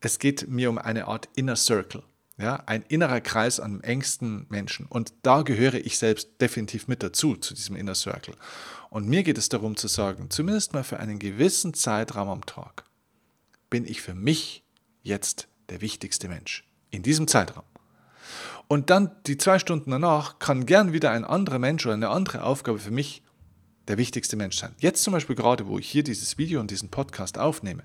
Es 0.00 0.18
geht 0.18 0.48
mir 0.48 0.70
um 0.70 0.78
eine 0.78 1.06
Art 1.06 1.28
Inner 1.34 1.56
Circle. 1.56 2.02
Ja, 2.40 2.62
ein 2.66 2.82
innerer 2.82 3.20
Kreis 3.20 3.58
an 3.58 3.80
engsten 3.80 4.46
Menschen. 4.48 4.86
Und 4.86 5.12
da 5.22 5.42
gehöre 5.42 5.74
ich 5.74 5.98
selbst 5.98 6.40
definitiv 6.40 6.86
mit 6.86 7.02
dazu, 7.02 7.34
zu 7.34 7.52
diesem 7.52 7.74
Inner 7.74 7.96
Circle. 7.96 8.34
Und 8.90 9.08
mir 9.08 9.24
geht 9.24 9.38
es 9.38 9.48
darum 9.48 9.76
zu 9.76 9.88
sagen, 9.88 10.30
zumindest 10.30 10.72
mal 10.72 10.84
für 10.84 11.00
einen 11.00 11.18
gewissen 11.18 11.74
Zeitraum 11.74 12.28
am 12.28 12.46
Tag, 12.46 12.84
bin 13.70 13.84
ich 13.84 14.00
für 14.00 14.14
mich 14.14 14.62
jetzt 15.02 15.48
der 15.68 15.80
wichtigste 15.80 16.28
Mensch. 16.28 16.64
In 16.90 17.02
diesem 17.02 17.26
Zeitraum. 17.26 17.64
Und 18.68 18.90
dann 18.90 19.10
die 19.26 19.36
zwei 19.36 19.58
Stunden 19.58 19.90
danach 19.90 20.38
kann 20.38 20.64
gern 20.64 20.92
wieder 20.92 21.10
ein 21.10 21.24
anderer 21.24 21.58
Mensch 21.58 21.86
oder 21.86 21.94
eine 21.94 22.10
andere 22.10 22.44
Aufgabe 22.44 22.78
für 22.78 22.90
mich 22.92 23.22
der 23.88 23.98
wichtigste 23.98 24.36
Mensch 24.36 24.58
sein. 24.58 24.74
Jetzt 24.78 25.02
zum 25.02 25.12
Beispiel 25.12 25.34
gerade, 25.34 25.66
wo 25.66 25.78
ich 25.78 25.88
hier 25.88 26.04
dieses 26.04 26.38
Video 26.38 26.60
und 26.60 26.70
diesen 26.70 26.90
Podcast 26.90 27.38
aufnehme, 27.38 27.82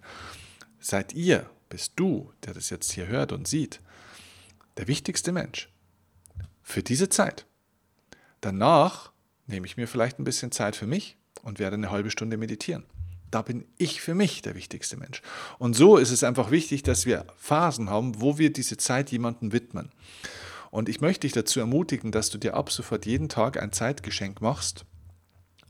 seid 0.80 1.14
ihr, 1.14 1.50
bist 1.74 1.94
du, 1.96 2.32
der 2.46 2.54
das 2.54 2.70
jetzt 2.70 2.92
hier 2.92 3.08
hört 3.08 3.32
und 3.32 3.48
sieht, 3.48 3.80
der 4.78 4.88
wichtigste 4.88 5.32
Mensch 5.32 5.70
für 6.62 6.84
diese 6.84 7.10
Zeit. 7.10 7.48
Danach 8.42 9.12
nehme 9.48 9.66
ich 9.66 9.76
mir 9.76 9.88
vielleicht 9.88 10.20
ein 10.20 10.24
bisschen 10.24 10.52
Zeit 10.52 10.76
für 10.76 10.86
mich 10.86 11.18
und 11.42 11.58
werde 11.58 11.74
eine 11.74 11.90
halbe 11.90 12.12
Stunde 12.12 12.38
meditieren. 12.38 12.84
Da 13.32 13.42
bin 13.42 13.66
ich 13.80 14.02
für 14.02 14.14
mich 14.14 14.44
der 14.44 14.54
wichtigste 14.54 14.98
Mensch. 14.98 15.24
Und 15.58 15.76
so 15.76 15.98
ist 15.98 16.12
es 16.12 16.24
einfach 16.24 16.52
wichtig, 16.52 16.84
dass 16.84 17.08
wir 17.08 17.26
Phasen 17.38 17.90
haben, 17.90 18.22
wo 18.22 18.38
wir 18.38 18.54
diese 18.54 18.78
Zeit 18.78 19.12
jemandem 19.12 19.52
widmen. 19.52 19.90
Und 20.70 20.90
ich 20.90 21.02
möchte 21.02 21.22
dich 21.22 21.32
dazu 21.32 21.60
ermutigen, 21.60 22.12
dass 22.12 22.30
du 22.30 22.38
dir 22.38 22.54
ab 22.54 22.72
sofort 22.72 23.08
jeden 23.08 23.30
Tag 23.30 23.60
ein 23.60 23.72
Zeitgeschenk 23.72 24.42
machst 24.42 24.86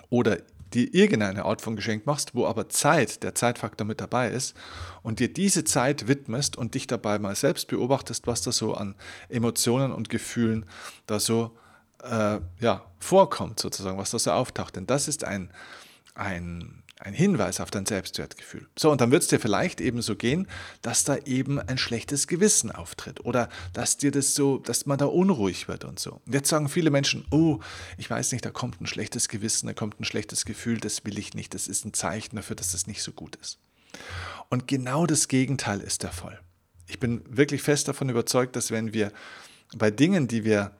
oder 0.09 0.39
dir 0.73 0.93
irgendeine 0.93 1.45
Art 1.45 1.61
von 1.61 1.75
Geschenk 1.75 2.05
machst, 2.05 2.35
wo 2.35 2.45
aber 2.45 2.69
Zeit, 2.69 3.23
der 3.23 3.35
Zeitfaktor 3.35 3.85
mit 3.85 4.01
dabei 4.01 4.29
ist 4.29 4.55
und 5.01 5.19
dir 5.19 5.31
diese 5.31 5.63
Zeit 5.63 6.07
widmest 6.07 6.57
und 6.57 6.75
dich 6.75 6.87
dabei 6.87 7.19
mal 7.19 7.35
selbst 7.35 7.67
beobachtest, 7.67 8.27
was 8.27 8.41
da 8.41 8.51
so 8.51 8.73
an 8.73 8.95
Emotionen 9.29 9.91
und 9.91 10.09
Gefühlen 10.09 10.65
da 11.07 11.19
so 11.19 11.57
äh, 12.03 12.39
ja, 12.59 12.85
vorkommt, 12.99 13.59
sozusagen, 13.59 13.97
was 13.97 14.11
da 14.11 14.19
so 14.19 14.31
auftaucht. 14.31 14.75
Denn 14.75 14.87
das 14.87 15.07
ist 15.07 15.23
ein, 15.23 15.51
ein 16.15 16.82
ein 16.99 17.13
Hinweis 17.13 17.59
auf 17.59 17.71
dein 17.71 17.85
Selbstwertgefühl. 17.85 18.67
So, 18.77 18.91
und 18.91 19.01
dann 19.01 19.11
wird 19.11 19.23
es 19.23 19.27
dir 19.27 19.39
vielleicht 19.39 19.81
eben 19.81 20.01
so 20.01 20.15
gehen, 20.15 20.47
dass 20.81 21.03
da 21.03 21.17
eben 21.17 21.59
ein 21.59 21.77
schlechtes 21.77 22.27
Gewissen 22.27 22.71
auftritt 22.71 23.25
oder 23.25 23.49
dass 23.73 23.97
dir 23.97 24.11
das 24.11 24.35
so, 24.35 24.59
dass 24.59 24.85
man 24.85 24.97
da 24.97 25.05
unruhig 25.05 25.67
wird 25.67 25.83
und 25.83 25.99
so. 25.99 26.21
Und 26.25 26.33
jetzt 26.33 26.49
sagen 26.49 26.69
viele 26.69 26.91
Menschen, 26.91 27.25
oh, 27.31 27.59
ich 27.97 28.09
weiß 28.09 28.31
nicht, 28.31 28.45
da 28.45 28.51
kommt 28.51 28.79
ein 28.79 28.87
schlechtes 28.87 29.27
Gewissen, 29.27 29.67
da 29.67 29.73
kommt 29.73 29.99
ein 29.99 30.05
schlechtes 30.05 30.45
Gefühl, 30.45 30.79
das 30.79 31.03
will 31.03 31.17
ich 31.17 31.33
nicht, 31.33 31.53
das 31.53 31.67
ist 31.67 31.85
ein 31.85 31.93
Zeichen 31.93 32.35
dafür, 32.35 32.55
dass 32.55 32.73
es 32.73 32.87
nicht 32.87 33.03
so 33.03 33.11
gut 33.11 33.35
ist. 33.37 33.59
Und 34.49 34.67
genau 34.67 35.05
das 35.05 35.27
Gegenteil 35.27 35.81
ist 35.81 36.03
der 36.03 36.11
Fall. 36.11 36.39
Ich 36.87 36.99
bin 36.99 37.23
wirklich 37.27 37.63
fest 37.63 37.87
davon 37.87 38.09
überzeugt, 38.09 38.55
dass 38.55 38.71
wenn 38.71 38.93
wir 38.93 39.11
bei 39.75 39.89
Dingen, 39.89 40.27
die 40.27 40.43
wir 40.43 40.71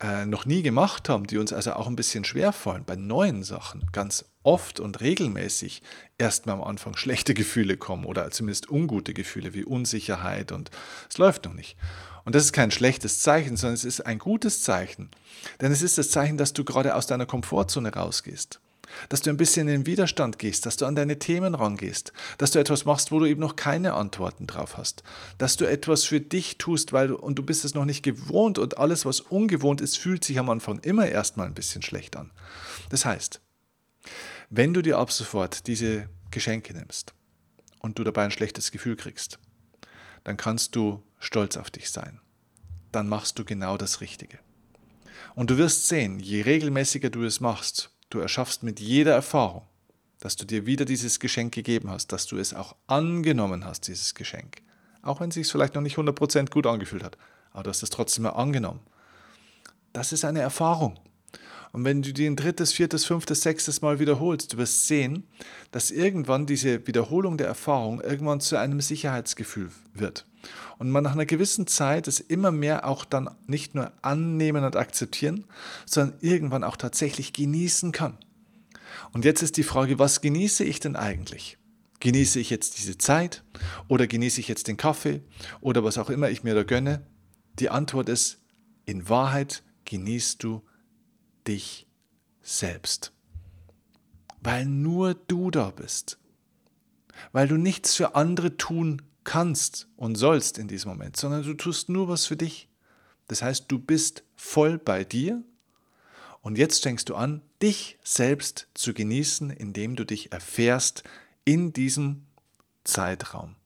äh, 0.00 0.26
noch 0.26 0.46
nie 0.46 0.62
gemacht 0.62 1.08
haben, 1.08 1.26
die 1.26 1.38
uns 1.38 1.52
also 1.52 1.74
auch 1.74 1.86
ein 1.86 1.96
bisschen 1.96 2.24
schwer 2.24 2.52
fallen, 2.52 2.84
bei 2.84 2.96
neuen 2.96 3.42
Sachen 3.42 3.86
ganz 3.92 4.24
oft 4.42 4.80
und 4.80 5.00
regelmäßig 5.00 5.82
erstmal 6.18 6.56
am 6.56 6.64
Anfang 6.64 6.96
schlechte 6.96 7.34
Gefühle 7.34 7.76
kommen 7.76 8.04
oder 8.04 8.30
zumindest 8.30 8.70
ungute 8.70 9.14
Gefühle 9.14 9.54
wie 9.54 9.64
Unsicherheit 9.64 10.52
und 10.52 10.70
es 11.08 11.18
läuft 11.18 11.44
noch 11.44 11.54
nicht. 11.54 11.76
Und 12.24 12.34
das 12.34 12.44
ist 12.44 12.52
kein 12.52 12.70
schlechtes 12.70 13.20
Zeichen, 13.20 13.56
sondern 13.56 13.74
es 13.74 13.84
ist 13.84 14.00
ein 14.00 14.18
gutes 14.18 14.62
Zeichen. 14.62 15.10
Denn 15.60 15.72
es 15.72 15.82
ist 15.82 15.98
das 15.98 16.10
Zeichen, 16.10 16.38
dass 16.38 16.54
du 16.54 16.64
gerade 16.64 16.94
aus 16.94 17.06
deiner 17.06 17.26
Komfortzone 17.26 17.92
rausgehst. 17.92 18.60
Dass 19.08 19.22
du 19.22 19.30
ein 19.30 19.36
bisschen 19.36 19.68
in 19.68 19.82
den 19.82 19.86
Widerstand 19.86 20.38
gehst, 20.38 20.66
dass 20.66 20.76
du 20.76 20.86
an 20.86 20.94
deine 20.94 21.18
Themen 21.18 21.54
rangehst, 21.54 22.12
dass 22.38 22.50
du 22.50 22.58
etwas 22.58 22.84
machst, 22.84 23.12
wo 23.12 23.18
du 23.18 23.26
eben 23.26 23.40
noch 23.40 23.56
keine 23.56 23.94
Antworten 23.94 24.46
drauf 24.46 24.76
hast, 24.76 25.02
dass 25.38 25.56
du 25.56 25.64
etwas 25.64 26.04
für 26.04 26.20
dich 26.20 26.58
tust, 26.58 26.92
weil 26.92 27.08
du, 27.08 27.16
und 27.16 27.36
du 27.36 27.42
bist 27.42 27.64
es 27.64 27.74
noch 27.74 27.84
nicht 27.84 28.02
gewohnt 28.02 28.58
und 28.58 28.78
alles, 28.78 29.04
was 29.04 29.20
ungewohnt 29.20 29.80
ist, 29.80 29.98
fühlt 29.98 30.24
sich 30.24 30.38
am 30.38 30.50
Anfang 30.50 30.78
immer 30.80 31.06
erstmal 31.06 31.46
ein 31.46 31.54
bisschen 31.54 31.82
schlecht 31.82 32.16
an. 32.16 32.30
Das 32.90 33.04
heißt, 33.04 33.40
wenn 34.50 34.74
du 34.74 34.82
dir 34.82 34.98
ab 34.98 35.10
sofort 35.10 35.66
diese 35.66 36.08
Geschenke 36.30 36.74
nimmst 36.74 37.14
und 37.80 37.98
du 37.98 38.04
dabei 38.04 38.24
ein 38.24 38.30
schlechtes 38.30 38.70
Gefühl 38.70 38.96
kriegst, 38.96 39.38
dann 40.24 40.36
kannst 40.36 40.74
du 40.76 41.02
stolz 41.18 41.56
auf 41.56 41.70
dich 41.70 41.90
sein. 41.90 42.20
Dann 42.92 43.08
machst 43.08 43.38
du 43.38 43.44
genau 43.44 43.76
das 43.76 44.00
Richtige. 44.00 44.38
Und 45.34 45.50
du 45.50 45.58
wirst 45.58 45.88
sehen, 45.88 46.20
je 46.20 46.42
regelmäßiger 46.42 47.10
du 47.10 47.24
es 47.24 47.40
machst, 47.40 47.90
du 48.14 48.20
erschaffst 48.20 48.62
mit 48.62 48.80
jeder 48.80 49.12
Erfahrung, 49.12 49.62
dass 50.20 50.36
du 50.36 50.44
dir 50.44 50.66
wieder 50.66 50.84
dieses 50.84 51.20
Geschenk 51.20 51.52
gegeben 51.54 51.90
hast, 51.90 52.12
dass 52.12 52.26
du 52.26 52.38
es 52.38 52.54
auch 52.54 52.76
angenommen 52.86 53.64
hast, 53.64 53.88
dieses 53.88 54.14
Geschenk. 54.14 54.62
Auch 55.02 55.20
wenn 55.20 55.28
es 55.28 55.34
sich 55.34 55.50
vielleicht 55.50 55.74
noch 55.74 55.82
nicht 55.82 55.96
100% 55.96 56.50
gut 56.50 56.66
angefühlt 56.66 57.04
hat, 57.04 57.18
aber 57.52 57.64
du 57.64 57.70
hast 57.70 57.82
es 57.82 57.90
trotzdem 57.90 58.24
mal 58.24 58.30
angenommen. 58.30 58.80
Das 59.92 60.12
ist 60.12 60.24
eine 60.24 60.40
Erfahrung. 60.40 60.98
Und 61.74 61.84
wenn 61.84 62.02
du 62.02 62.12
die 62.12 62.26
ein 62.26 62.36
drittes, 62.36 62.72
viertes, 62.72 63.04
fünftes, 63.04 63.42
sechstes 63.42 63.82
Mal 63.82 63.98
wiederholst, 63.98 64.52
du 64.52 64.58
wirst 64.58 64.86
sehen, 64.86 65.24
dass 65.72 65.90
irgendwann 65.90 66.46
diese 66.46 66.86
Wiederholung 66.86 67.36
der 67.36 67.48
Erfahrung 67.48 68.00
irgendwann 68.00 68.38
zu 68.38 68.56
einem 68.56 68.80
Sicherheitsgefühl 68.80 69.70
wird. 69.92 70.24
Und 70.78 70.90
man 70.90 71.02
nach 71.02 71.14
einer 71.14 71.26
gewissen 71.26 71.66
Zeit 71.66 72.06
es 72.06 72.20
immer 72.20 72.52
mehr 72.52 72.86
auch 72.86 73.04
dann 73.04 73.28
nicht 73.48 73.74
nur 73.74 73.90
annehmen 74.02 74.62
und 74.62 74.76
akzeptieren, 74.76 75.46
sondern 75.84 76.16
irgendwann 76.20 76.62
auch 76.62 76.76
tatsächlich 76.76 77.32
genießen 77.32 77.90
kann. 77.90 78.18
Und 79.12 79.24
jetzt 79.24 79.42
ist 79.42 79.56
die 79.56 79.64
Frage, 79.64 79.98
was 79.98 80.20
genieße 80.20 80.62
ich 80.62 80.78
denn 80.78 80.94
eigentlich? 80.94 81.58
Genieße 81.98 82.38
ich 82.38 82.50
jetzt 82.50 82.78
diese 82.78 82.98
Zeit 82.98 83.42
oder 83.88 84.06
genieße 84.06 84.38
ich 84.38 84.46
jetzt 84.46 84.68
den 84.68 84.76
Kaffee 84.76 85.22
oder 85.60 85.82
was 85.82 85.98
auch 85.98 86.10
immer 86.10 86.30
ich 86.30 86.44
mir 86.44 86.54
da 86.54 86.62
gönne? 86.62 87.04
Die 87.58 87.70
Antwort 87.70 88.08
ist, 88.08 88.38
in 88.84 89.08
Wahrheit 89.08 89.64
genießt 89.86 90.40
du 90.40 90.62
dich 91.46 91.86
selbst. 92.42 93.12
Weil 94.40 94.66
nur 94.66 95.14
du 95.14 95.50
da 95.50 95.70
bist. 95.70 96.18
Weil 97.32 97.48
du 97.48 97.56
nichts 97.56 97.94
für 97.94 98.14
andere 98.14 98.56
tun 98.56 99.02
kannst 99.24 99.88
und 99.96 100.16
sollst 100.16 100.58
in 100.58 100.68
diesem 100.68 100.90
Moment, 100.90 101.16
sondern 101.16 101.42
du 101.42 101.54
tust 101.54 101.88
nur 101.88 102.08
was 102.08 102.26
für 102.26 102.36
dich. 102.36 102.68
Das 103.26 103.42
heißt, 103.42 103.64
du 103.68 103.78
bist 103.78 104.22
voll 104.36 104.78
bei 104.78 105.04
dir 105.04 105.42
und 106.42 106.58
jetzt 106.58 106.82
fängst 106.82 107.08
du 107.08 107.14
an, 107.14 107.40
dich 107.62 107.98
selbst 108.04 108.68
zu 108.74 108.92
genießen, 108.92 109.50
indem 109.50 109.96
du 109.96 110.04
dich 110.04 110.30
erfährst 110.32 111.02
in 111.46 111.72
diesem 111.72 112.26
Zeitraum, 112.84 113.56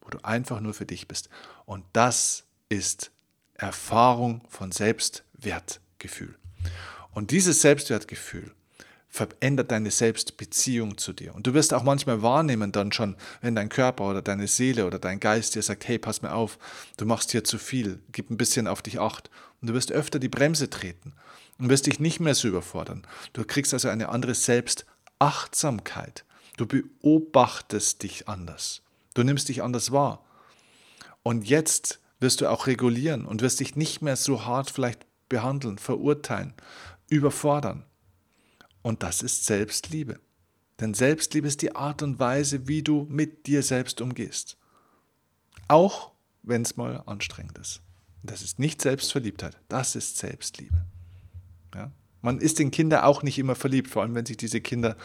wo 0.00 0.10
du 0.10 0.18
einfach 0.22 0.60
nur 0.60 0.74
für 0.74 0.86
dich 0.86 1.08
bist. 1.08 1.28
Und 1.66 1.84
das 1.92 2.44
ist 2.68 3.10
Erfahrung 3.54 4.42
von 4.48 4.70
Selbstwertgefühl. 4.70 6.38
Und 7.12 7.30
dieses 7.30 7.60
Selbstwertgefühl 7.60 8.52
verändert 9.08 9.72
deine 9.72 9.90
Selbstbeziehung 9.90 10.96
zu 10.96 11.12
dir. 11.12 11.34
Und 11.34 11.46
du 11.46 11.52
wirst 11.52 11.74
auch 11.74 11.82
manchmal 11.82 12.22
wahrnehmen 12.22 12.70
dann 12.70 12.92
schon, 12.92 13.16
wenn 13.40 13.56
dein 13.56 13.68
Körper 13.68 14.08
oder 14.08 14.22
deine 14.22 14.46
Seele 14.46 14.86
oder 14.86 15.00
dein 15.00 15.18
Geist 15.18 15.56
dir 15.56 15.62
sagt, 15.62 15.88
hey, 15.88 15.98
pass 15.98 16.22
mir 16.22 16.32
auf, 16.32 16.58
du 16.96 17.06
machst 17.06 17.32
hier 17.32 17.42
zu 17.42 17.58
viel, 17.58 17.98
gib 18.12 18.30
ein 18.30 18.36
bisschen 18.36 18.68
auf 18.68 18.82
dich 18.82 19.00
acht. 19.00 19.28
Und 19.60 19.68
du 19.68 19.74
wirst 19.74 19.90
öfter 19.90 20.20
die 20.20 20.28
Bremse 20.28 20.70
treten 20.70 21.12
und 21.58 21.68
wirst 21.68 21.86
dich 21.86 21.98
nicht 21.98 22.20
mehr 22.20 22.36
so 22.36 22.46
überfordern. 22.46 23.02
Du 23.32 23.44
kriegst 23.44 23.74
also 23.74 23.88
eine 23.88 24.10
andere 24.10 24.34
Selbstachtsamkeit. 24.34 26.24
Du 26.56 26.66
beobachtest 26.66 28.04
dich 28.04 28.28
anders. 28.28 28.82
Du 29.14 29.24
nimmst 29.24 29.48
dich 29.48 29.62
anders 29.62 29.90
wahr. 29.90 30.24
Und 31.24 31.48
jetzt 31.48 31.98
wirst 32.20 32.40
du 32.40 32.48
auch 32.48 32.68
regulieren 32.68 33.26
und 33.26 33.42
wirst 33.42 33.58
dich 33.58 33.74
nicht 33.74 34.02
mehr 34.02 34.16
so 34.16 34.44
hart 34.44 34.70
vielleicht 34.70 35.04
behandeln, 35.28 35.78
verurteilen, 35.78 36.54
überfordern. 37.10 37.84
Und 38.80 39.02
das 39.02 39.20
ist 39.20 39.44
Selbstliebe. 39.44 40.18
Denn 40.80 40.94
Selbstliebe 40.94 41.46
ist 41.46 41.60
die 41.60 41.76
Art 41.76 42.02
und 42.02 42.18
Weise, 42.18 42.66
wie 42.66 42.82
du 42.82 43.06
mit 43.10 43.46
dir 43.46 43.62
selbst 43.62 44.00
umgehst. 44.00 44.56
Auch 45.68 46.12
wenn 46.42 46.62
es 46.62 46.78
mal 46.78 47.02
anstrengend 47.04 47.58
ist. 47.58 47.82
Das 48.22 48.42
ist 48.42 48.58
nicht 48.58 48.80
Selbstverliebtheit, 48.80 49.58
das 49.68 49.96
ist 49.96 50.16
Selbstliebe. 50.16 50.84
Ja? 51.74 51.90
Man 52.22 52.38
ist 52.38 52.60
in 52.60 52.70
Kinder 52.70 53.04
auch 53.06 53.22
nicht 53.22 53.38
immer 53.38 53.54
verliebt, 53.54 53.88
vor 53.88 54.02
allem 54.02 54.14
wenn 54.14 54.26
sich 54.26 54.36
diese 54.36 54.60
Kinder 54.60 54.96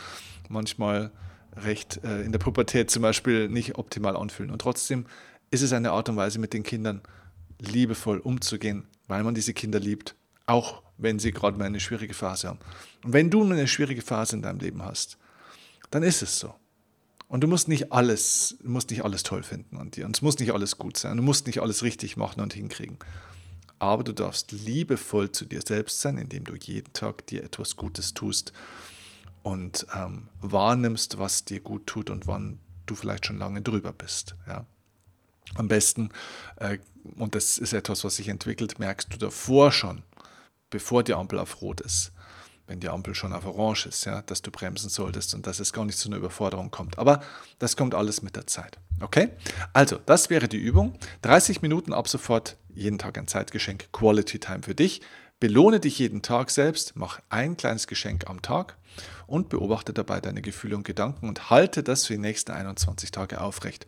manchmal 0.49 1.11
recht 1.55 2.03
äh, 2.03 2.21
in 2.21 2.31
der 2.31 2.39
Pubertät 2.39 2.91
zum 2.91 3.01
Beispiel 3.01 3.47
nicht 3.47 3.77
optimal 3.77 4.17
anfühlen. 4.17 4.51
Und 4.51 4.59
trotzdem 4.59 5.05
ist 5.51 5.61
es 5.61 5.71
eine 5.71 5.91
Art 5.91 6.09
und 6.09 6.17
Weise, 6.17 6.39
mit 6.39 6.53
den 6.53 6.63
Kindern 6.63 7.01
liebevoll 7.59 8.19
umzugehen, 8.19 8.85
weil 9.07 9.23
man 9.23 9.35
diese 9.35 9.53
Kinder 9.53 9.79
liebt, 9.79 10.15
auch 10.45 10.83
wenn 10.97 11.19
sie 11.19 11.31
gerade 11.31 11.57
mal 11.57 11.65
eine 11.65 11.79
schwierige 11.79 12.13
Phase 12.13 12.47
haben. 12.47 12.59
Und 13.03 13.13
wenn 13.13 13.29
du 13.29 13.43
eine 13.43 13.67
schwierige 13.67 14.01
Phase 14.01 14.35
in 14.35 14.41
deinem 14.41 14.59
Leben 14.59 14.83
hast, 14.83 15.17
dann 15.91 16.03
ist 16.03 16.21
es 16.21 16.39
so. 16.39 16.53
Und 17.27 17.41
du 17.41 17.47
musst 17.47 17.67
nicht 17.67 17.91
alles, 17.91 18.57
musst 18.63 18.91
nicht 18.91 19.03
alles 19.03 19.23
toll 19.23 19.43
finden 19.43 19.77
an 19.77 19.91
dir. 19.91 20.05
Und 20.05 20.15
es 20.15 20.21
muss 20.21 20.39
nicht 20.39 20.53
alles 20.53 20.77
gut 20.77 20.97
sein. 20.97 21.17
Du 21.17 21.23
musst 21.23 21.47
nicht 21.47 21.59
alles 21.59 21.83
richtig 21.83 22.17
machen 22.17 22.41
und 22.41 22.53
hinkriegen. 22.53 22.97
Aber 23.79 24.03
du 24.03 24.13
darfst 24.13 24.51
liebevoll 24.51 25.31
zu 25.31 25.45
dir 25.45 25.61
selbst 25.61 26.01
sein, 26.01 26.17
indem 26.17 26.45
du 26.45 26.55
jeden 26.55 26.93
Tag 26.93 27.25
dir 27.27 27.43
etwas 27.43 27.75
Gutes 27.75 28.13
tust 28.13 28.53
und 29.43 29.85
ähm, 29.95 30.29
wahrnimmst, 30.41 31.17
was 31.19 31.45
dir 31.45 31.59
gut 31.59 31.87
tut 31.87 32.09
und 32.09 32.25
wann 32.25 32.59
du 32.85 32.95
vielleicht 32.95 33.25
schon 33.25 33.37
lange 33.37 33.61
drüber 33.61 33.91
bist. 33.91 34.35
Ja? 34.47 34.65
Am 35.55 35.67
besten, 35.67 36.09
äh, 36.57 36.77
und 37.15 37.35
das 37.35 37.57
ist 37.57 37.73
etwas, 37.73 38.03
was 38.03 38.15
sich 38.15 38.29
entwickelt, 38.29 38.79
merkst 38.79 39.13
du 39.13 39.17
davor 39.17 39.71
schon, 39.71 40.03
bevor 40.75 41.03
die 41.03 41.13
Ampel 41.13 41.39
auf 41.39 41.61
Rot 41.61 41.79
ist, 41.79 42.11
wenn 42.67 42.81
die 42.81 42.89
Ampel 42.89 43.15
schon 43.15 43.31
auf 43.31 43.45
Orange 43.45 43.85
ist, 43.85 44.03
ja, 44.03 44.21
dass 44.23 44.41
du 44.41 44.51
bremsen 44.51 44.89
solltest 44.89 45.33
und 45.33 45.47
dass 45.47 45.61
es 45.61 45.71
gar 45.71 45.85
nicht 45.85 45.97
zu 45.97 46.09
einer 46.09 46.17
Überforderung 46.17 46.69
kommt. 46.69 46.99
Aber 46.99 47.21
das 47.59 47.77
kommt 47.77 47.95
alles 47.95 48.21
mit 48.21 48.35
der 48.35 48.45
Zeit. 48.45 48.77
Okay? 48.99 49.29
Also, 49.71 49.97
das 50.05 50.29
wäre 50.29 50.49
die 50.49 50.57
Übung. 50.57 50.99
30 51.21 51.61
Minuten 51.61 51.93
ab 51.93 52.09
sofort, 52.09 52.57
jeden 52.73 52.97
Tag 52.97 53.17
ein 53.17 53.29
Zeitgeschenk, 53.29 53.87
Quality 53.93 54.39
Time 54.39 54.63
für 54.63 54.75
dich. 54.75 54.99
Belohne 55.39 55.79
dich 55.79 55.97
jeden 55.97 56.21
Tag 56.21 56.51
selbst, 56.51 56.97
mach 56.97 57.21
ein 57.29 57.55
kleines 57.55 57.87
Geschenk 57.87 58.29
am 58.29 58.41
Tag 58.41 58.75
und 59.27 59.47
beobachte 59.47 59.93
dabei 59.93 60.19
deine 60.19 60.41
Gefühle 60.41 60.75
und 60.75 60.83
Gedanken 60.83 61.29
und 61.29 61.49
halte 61.49 61.83
das 61.83 62.05
für 62.05 62.15
die 62.15 62.19
nächsten 62.19 62.51
21 62.51 63.11
Tage 63.11 63.39
aufrecht. 63.39 63.87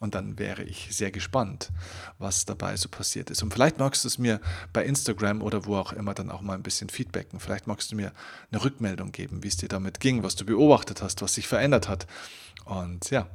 Und 0.00 0.14
dann 0.14 0.38
wäre 0.38 0.62
ich 0.62 0.88
sehr 0.90 1.10
gespannt, 1.10 1.70
was 2.18 2.44
dabei 2.44 2.76
so 2.76 2.88
passiert 2.88 3.30
ist. 3.30 3.42
Und 3.42 3.52
vielleicht 3.52 3.78
magst 3.78 4.04
du 4.04 4.08
es 4.08 4.18
mir 4.18 4.40
bei 4.72 4.84
Instagram 4.84 5.42
oder 5.42 5.64
wo 5.66 5.76
auch 5.76 5.92
immer 5.92 6.14
dann 6.14 6.30
auch 6.30 6.42
mal 6.42 6.54
ein 6.54 6.62
bisschen 6.62 6.88
feedbacken. 6.88 7.40
Vielleicht 7.40 7.66
magst 7.66 7.92
du 7.92 7.96
mir 7.96 8.12
eine 8.50 8.62
Rückmeldung 8.62 9.12
geben, 9.12 9.42
wie 9.42 9.48
es 9.48 9.56
dir 9.56 9.68
damit 9.68 10.00
ging, 10.00 10.22
was 10.22 10.36
du 10.36 10.44
beobachtet 10.44 11.02
hast, 11.02 11.22
was 11.22 11.34
sich 11.34 11.48
verändert 11.48 11.88
hat. 11.88 12.06
Und 12.64 13.10
ja, 13.10 13.28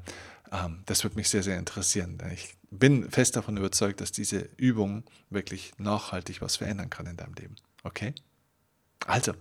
ähm, 0.52 0.84
das 0.86 1.04
würde 1.04 1.16
mich 1.16 1.30
sehr, 1.30 1.44
sehr 1.44 1.58
interessieren. 1.58 2.18
Ich 2.34 2.56
bin 2.70 3.10
fest 3.10 3.36
davon 3.36 3.58
überzeugt, 3.58 4.02
dass 4.02 4.12
diese 4.12 4.50
Übung 4.58 5.04
wirklich 5.30 5.74
nachhaltig 5.78 6.42
was 6.42 6.58
verändern 6.58 6.90
kann 6.90 7.06
in 7.06 7.18
deinem 7.18 7.34
Leben. 7.34 7.56
Okay? 7.84 8.14
Also, 9.08 9.34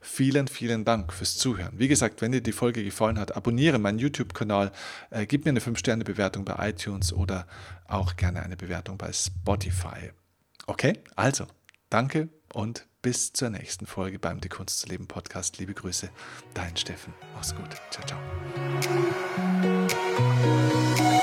vielen, 0.00 0.48
vielen 0.48 0.84
Dank 0.84 1.12
fürs 1.12 1.36
Zuhören. 1.36 1.78
Wie 1.78 1.88
gesagt, 1.88 2.20
wenn 2.20 2.32
dir 2.32 2.42
die 2.42 2.52
Folge 2.52 2.84
gefallen 2.84 3.18
hat, 3.18 3.36
abonniere 3.36 3.78
meinen 3.78 3.98
YouTube-Kanal, 3.98 4.70
äh, 5.10 5.26
gib 5.26 5.44
mir 5.44 5.50
eine 5.50 5.60
5-Sterne-Bewertung 5.60 6.44
bei 6.44 6.68
iTunes 6.68 7.12
oder 7.12 7.46
auch 7.86 8.16
gerne 8.16 8.42
eine 8.42 8.56
Bewertung 8.56 8.98
bei 8.98 9.12
Spotify. 9.12 10.12
Okay, 10.66 10.98
also, 11.16 11.46
danke 11.88 12.28
und 12.52 12.86
bis 13.00 13.32
zur 13.32 13.50
nächsten 13.50 13.86
Folge 13.86 14.18
beim 14.18 14.40
Die 14.40 14.48
Kunst 14.48 14.80
zu 14.80 14.88
leben 14.88 15.06
Podcast. 15.06 15.58
Liebe 15.58 15.72
Grüße, 15.72 16.10
dein 16.54 16.76
Steffen. 16.76 17.14
Mach's 17.34 17.54
gut. 17.54 17.70
Ciao, 17.90 18.06
ciao. 20.96 21.17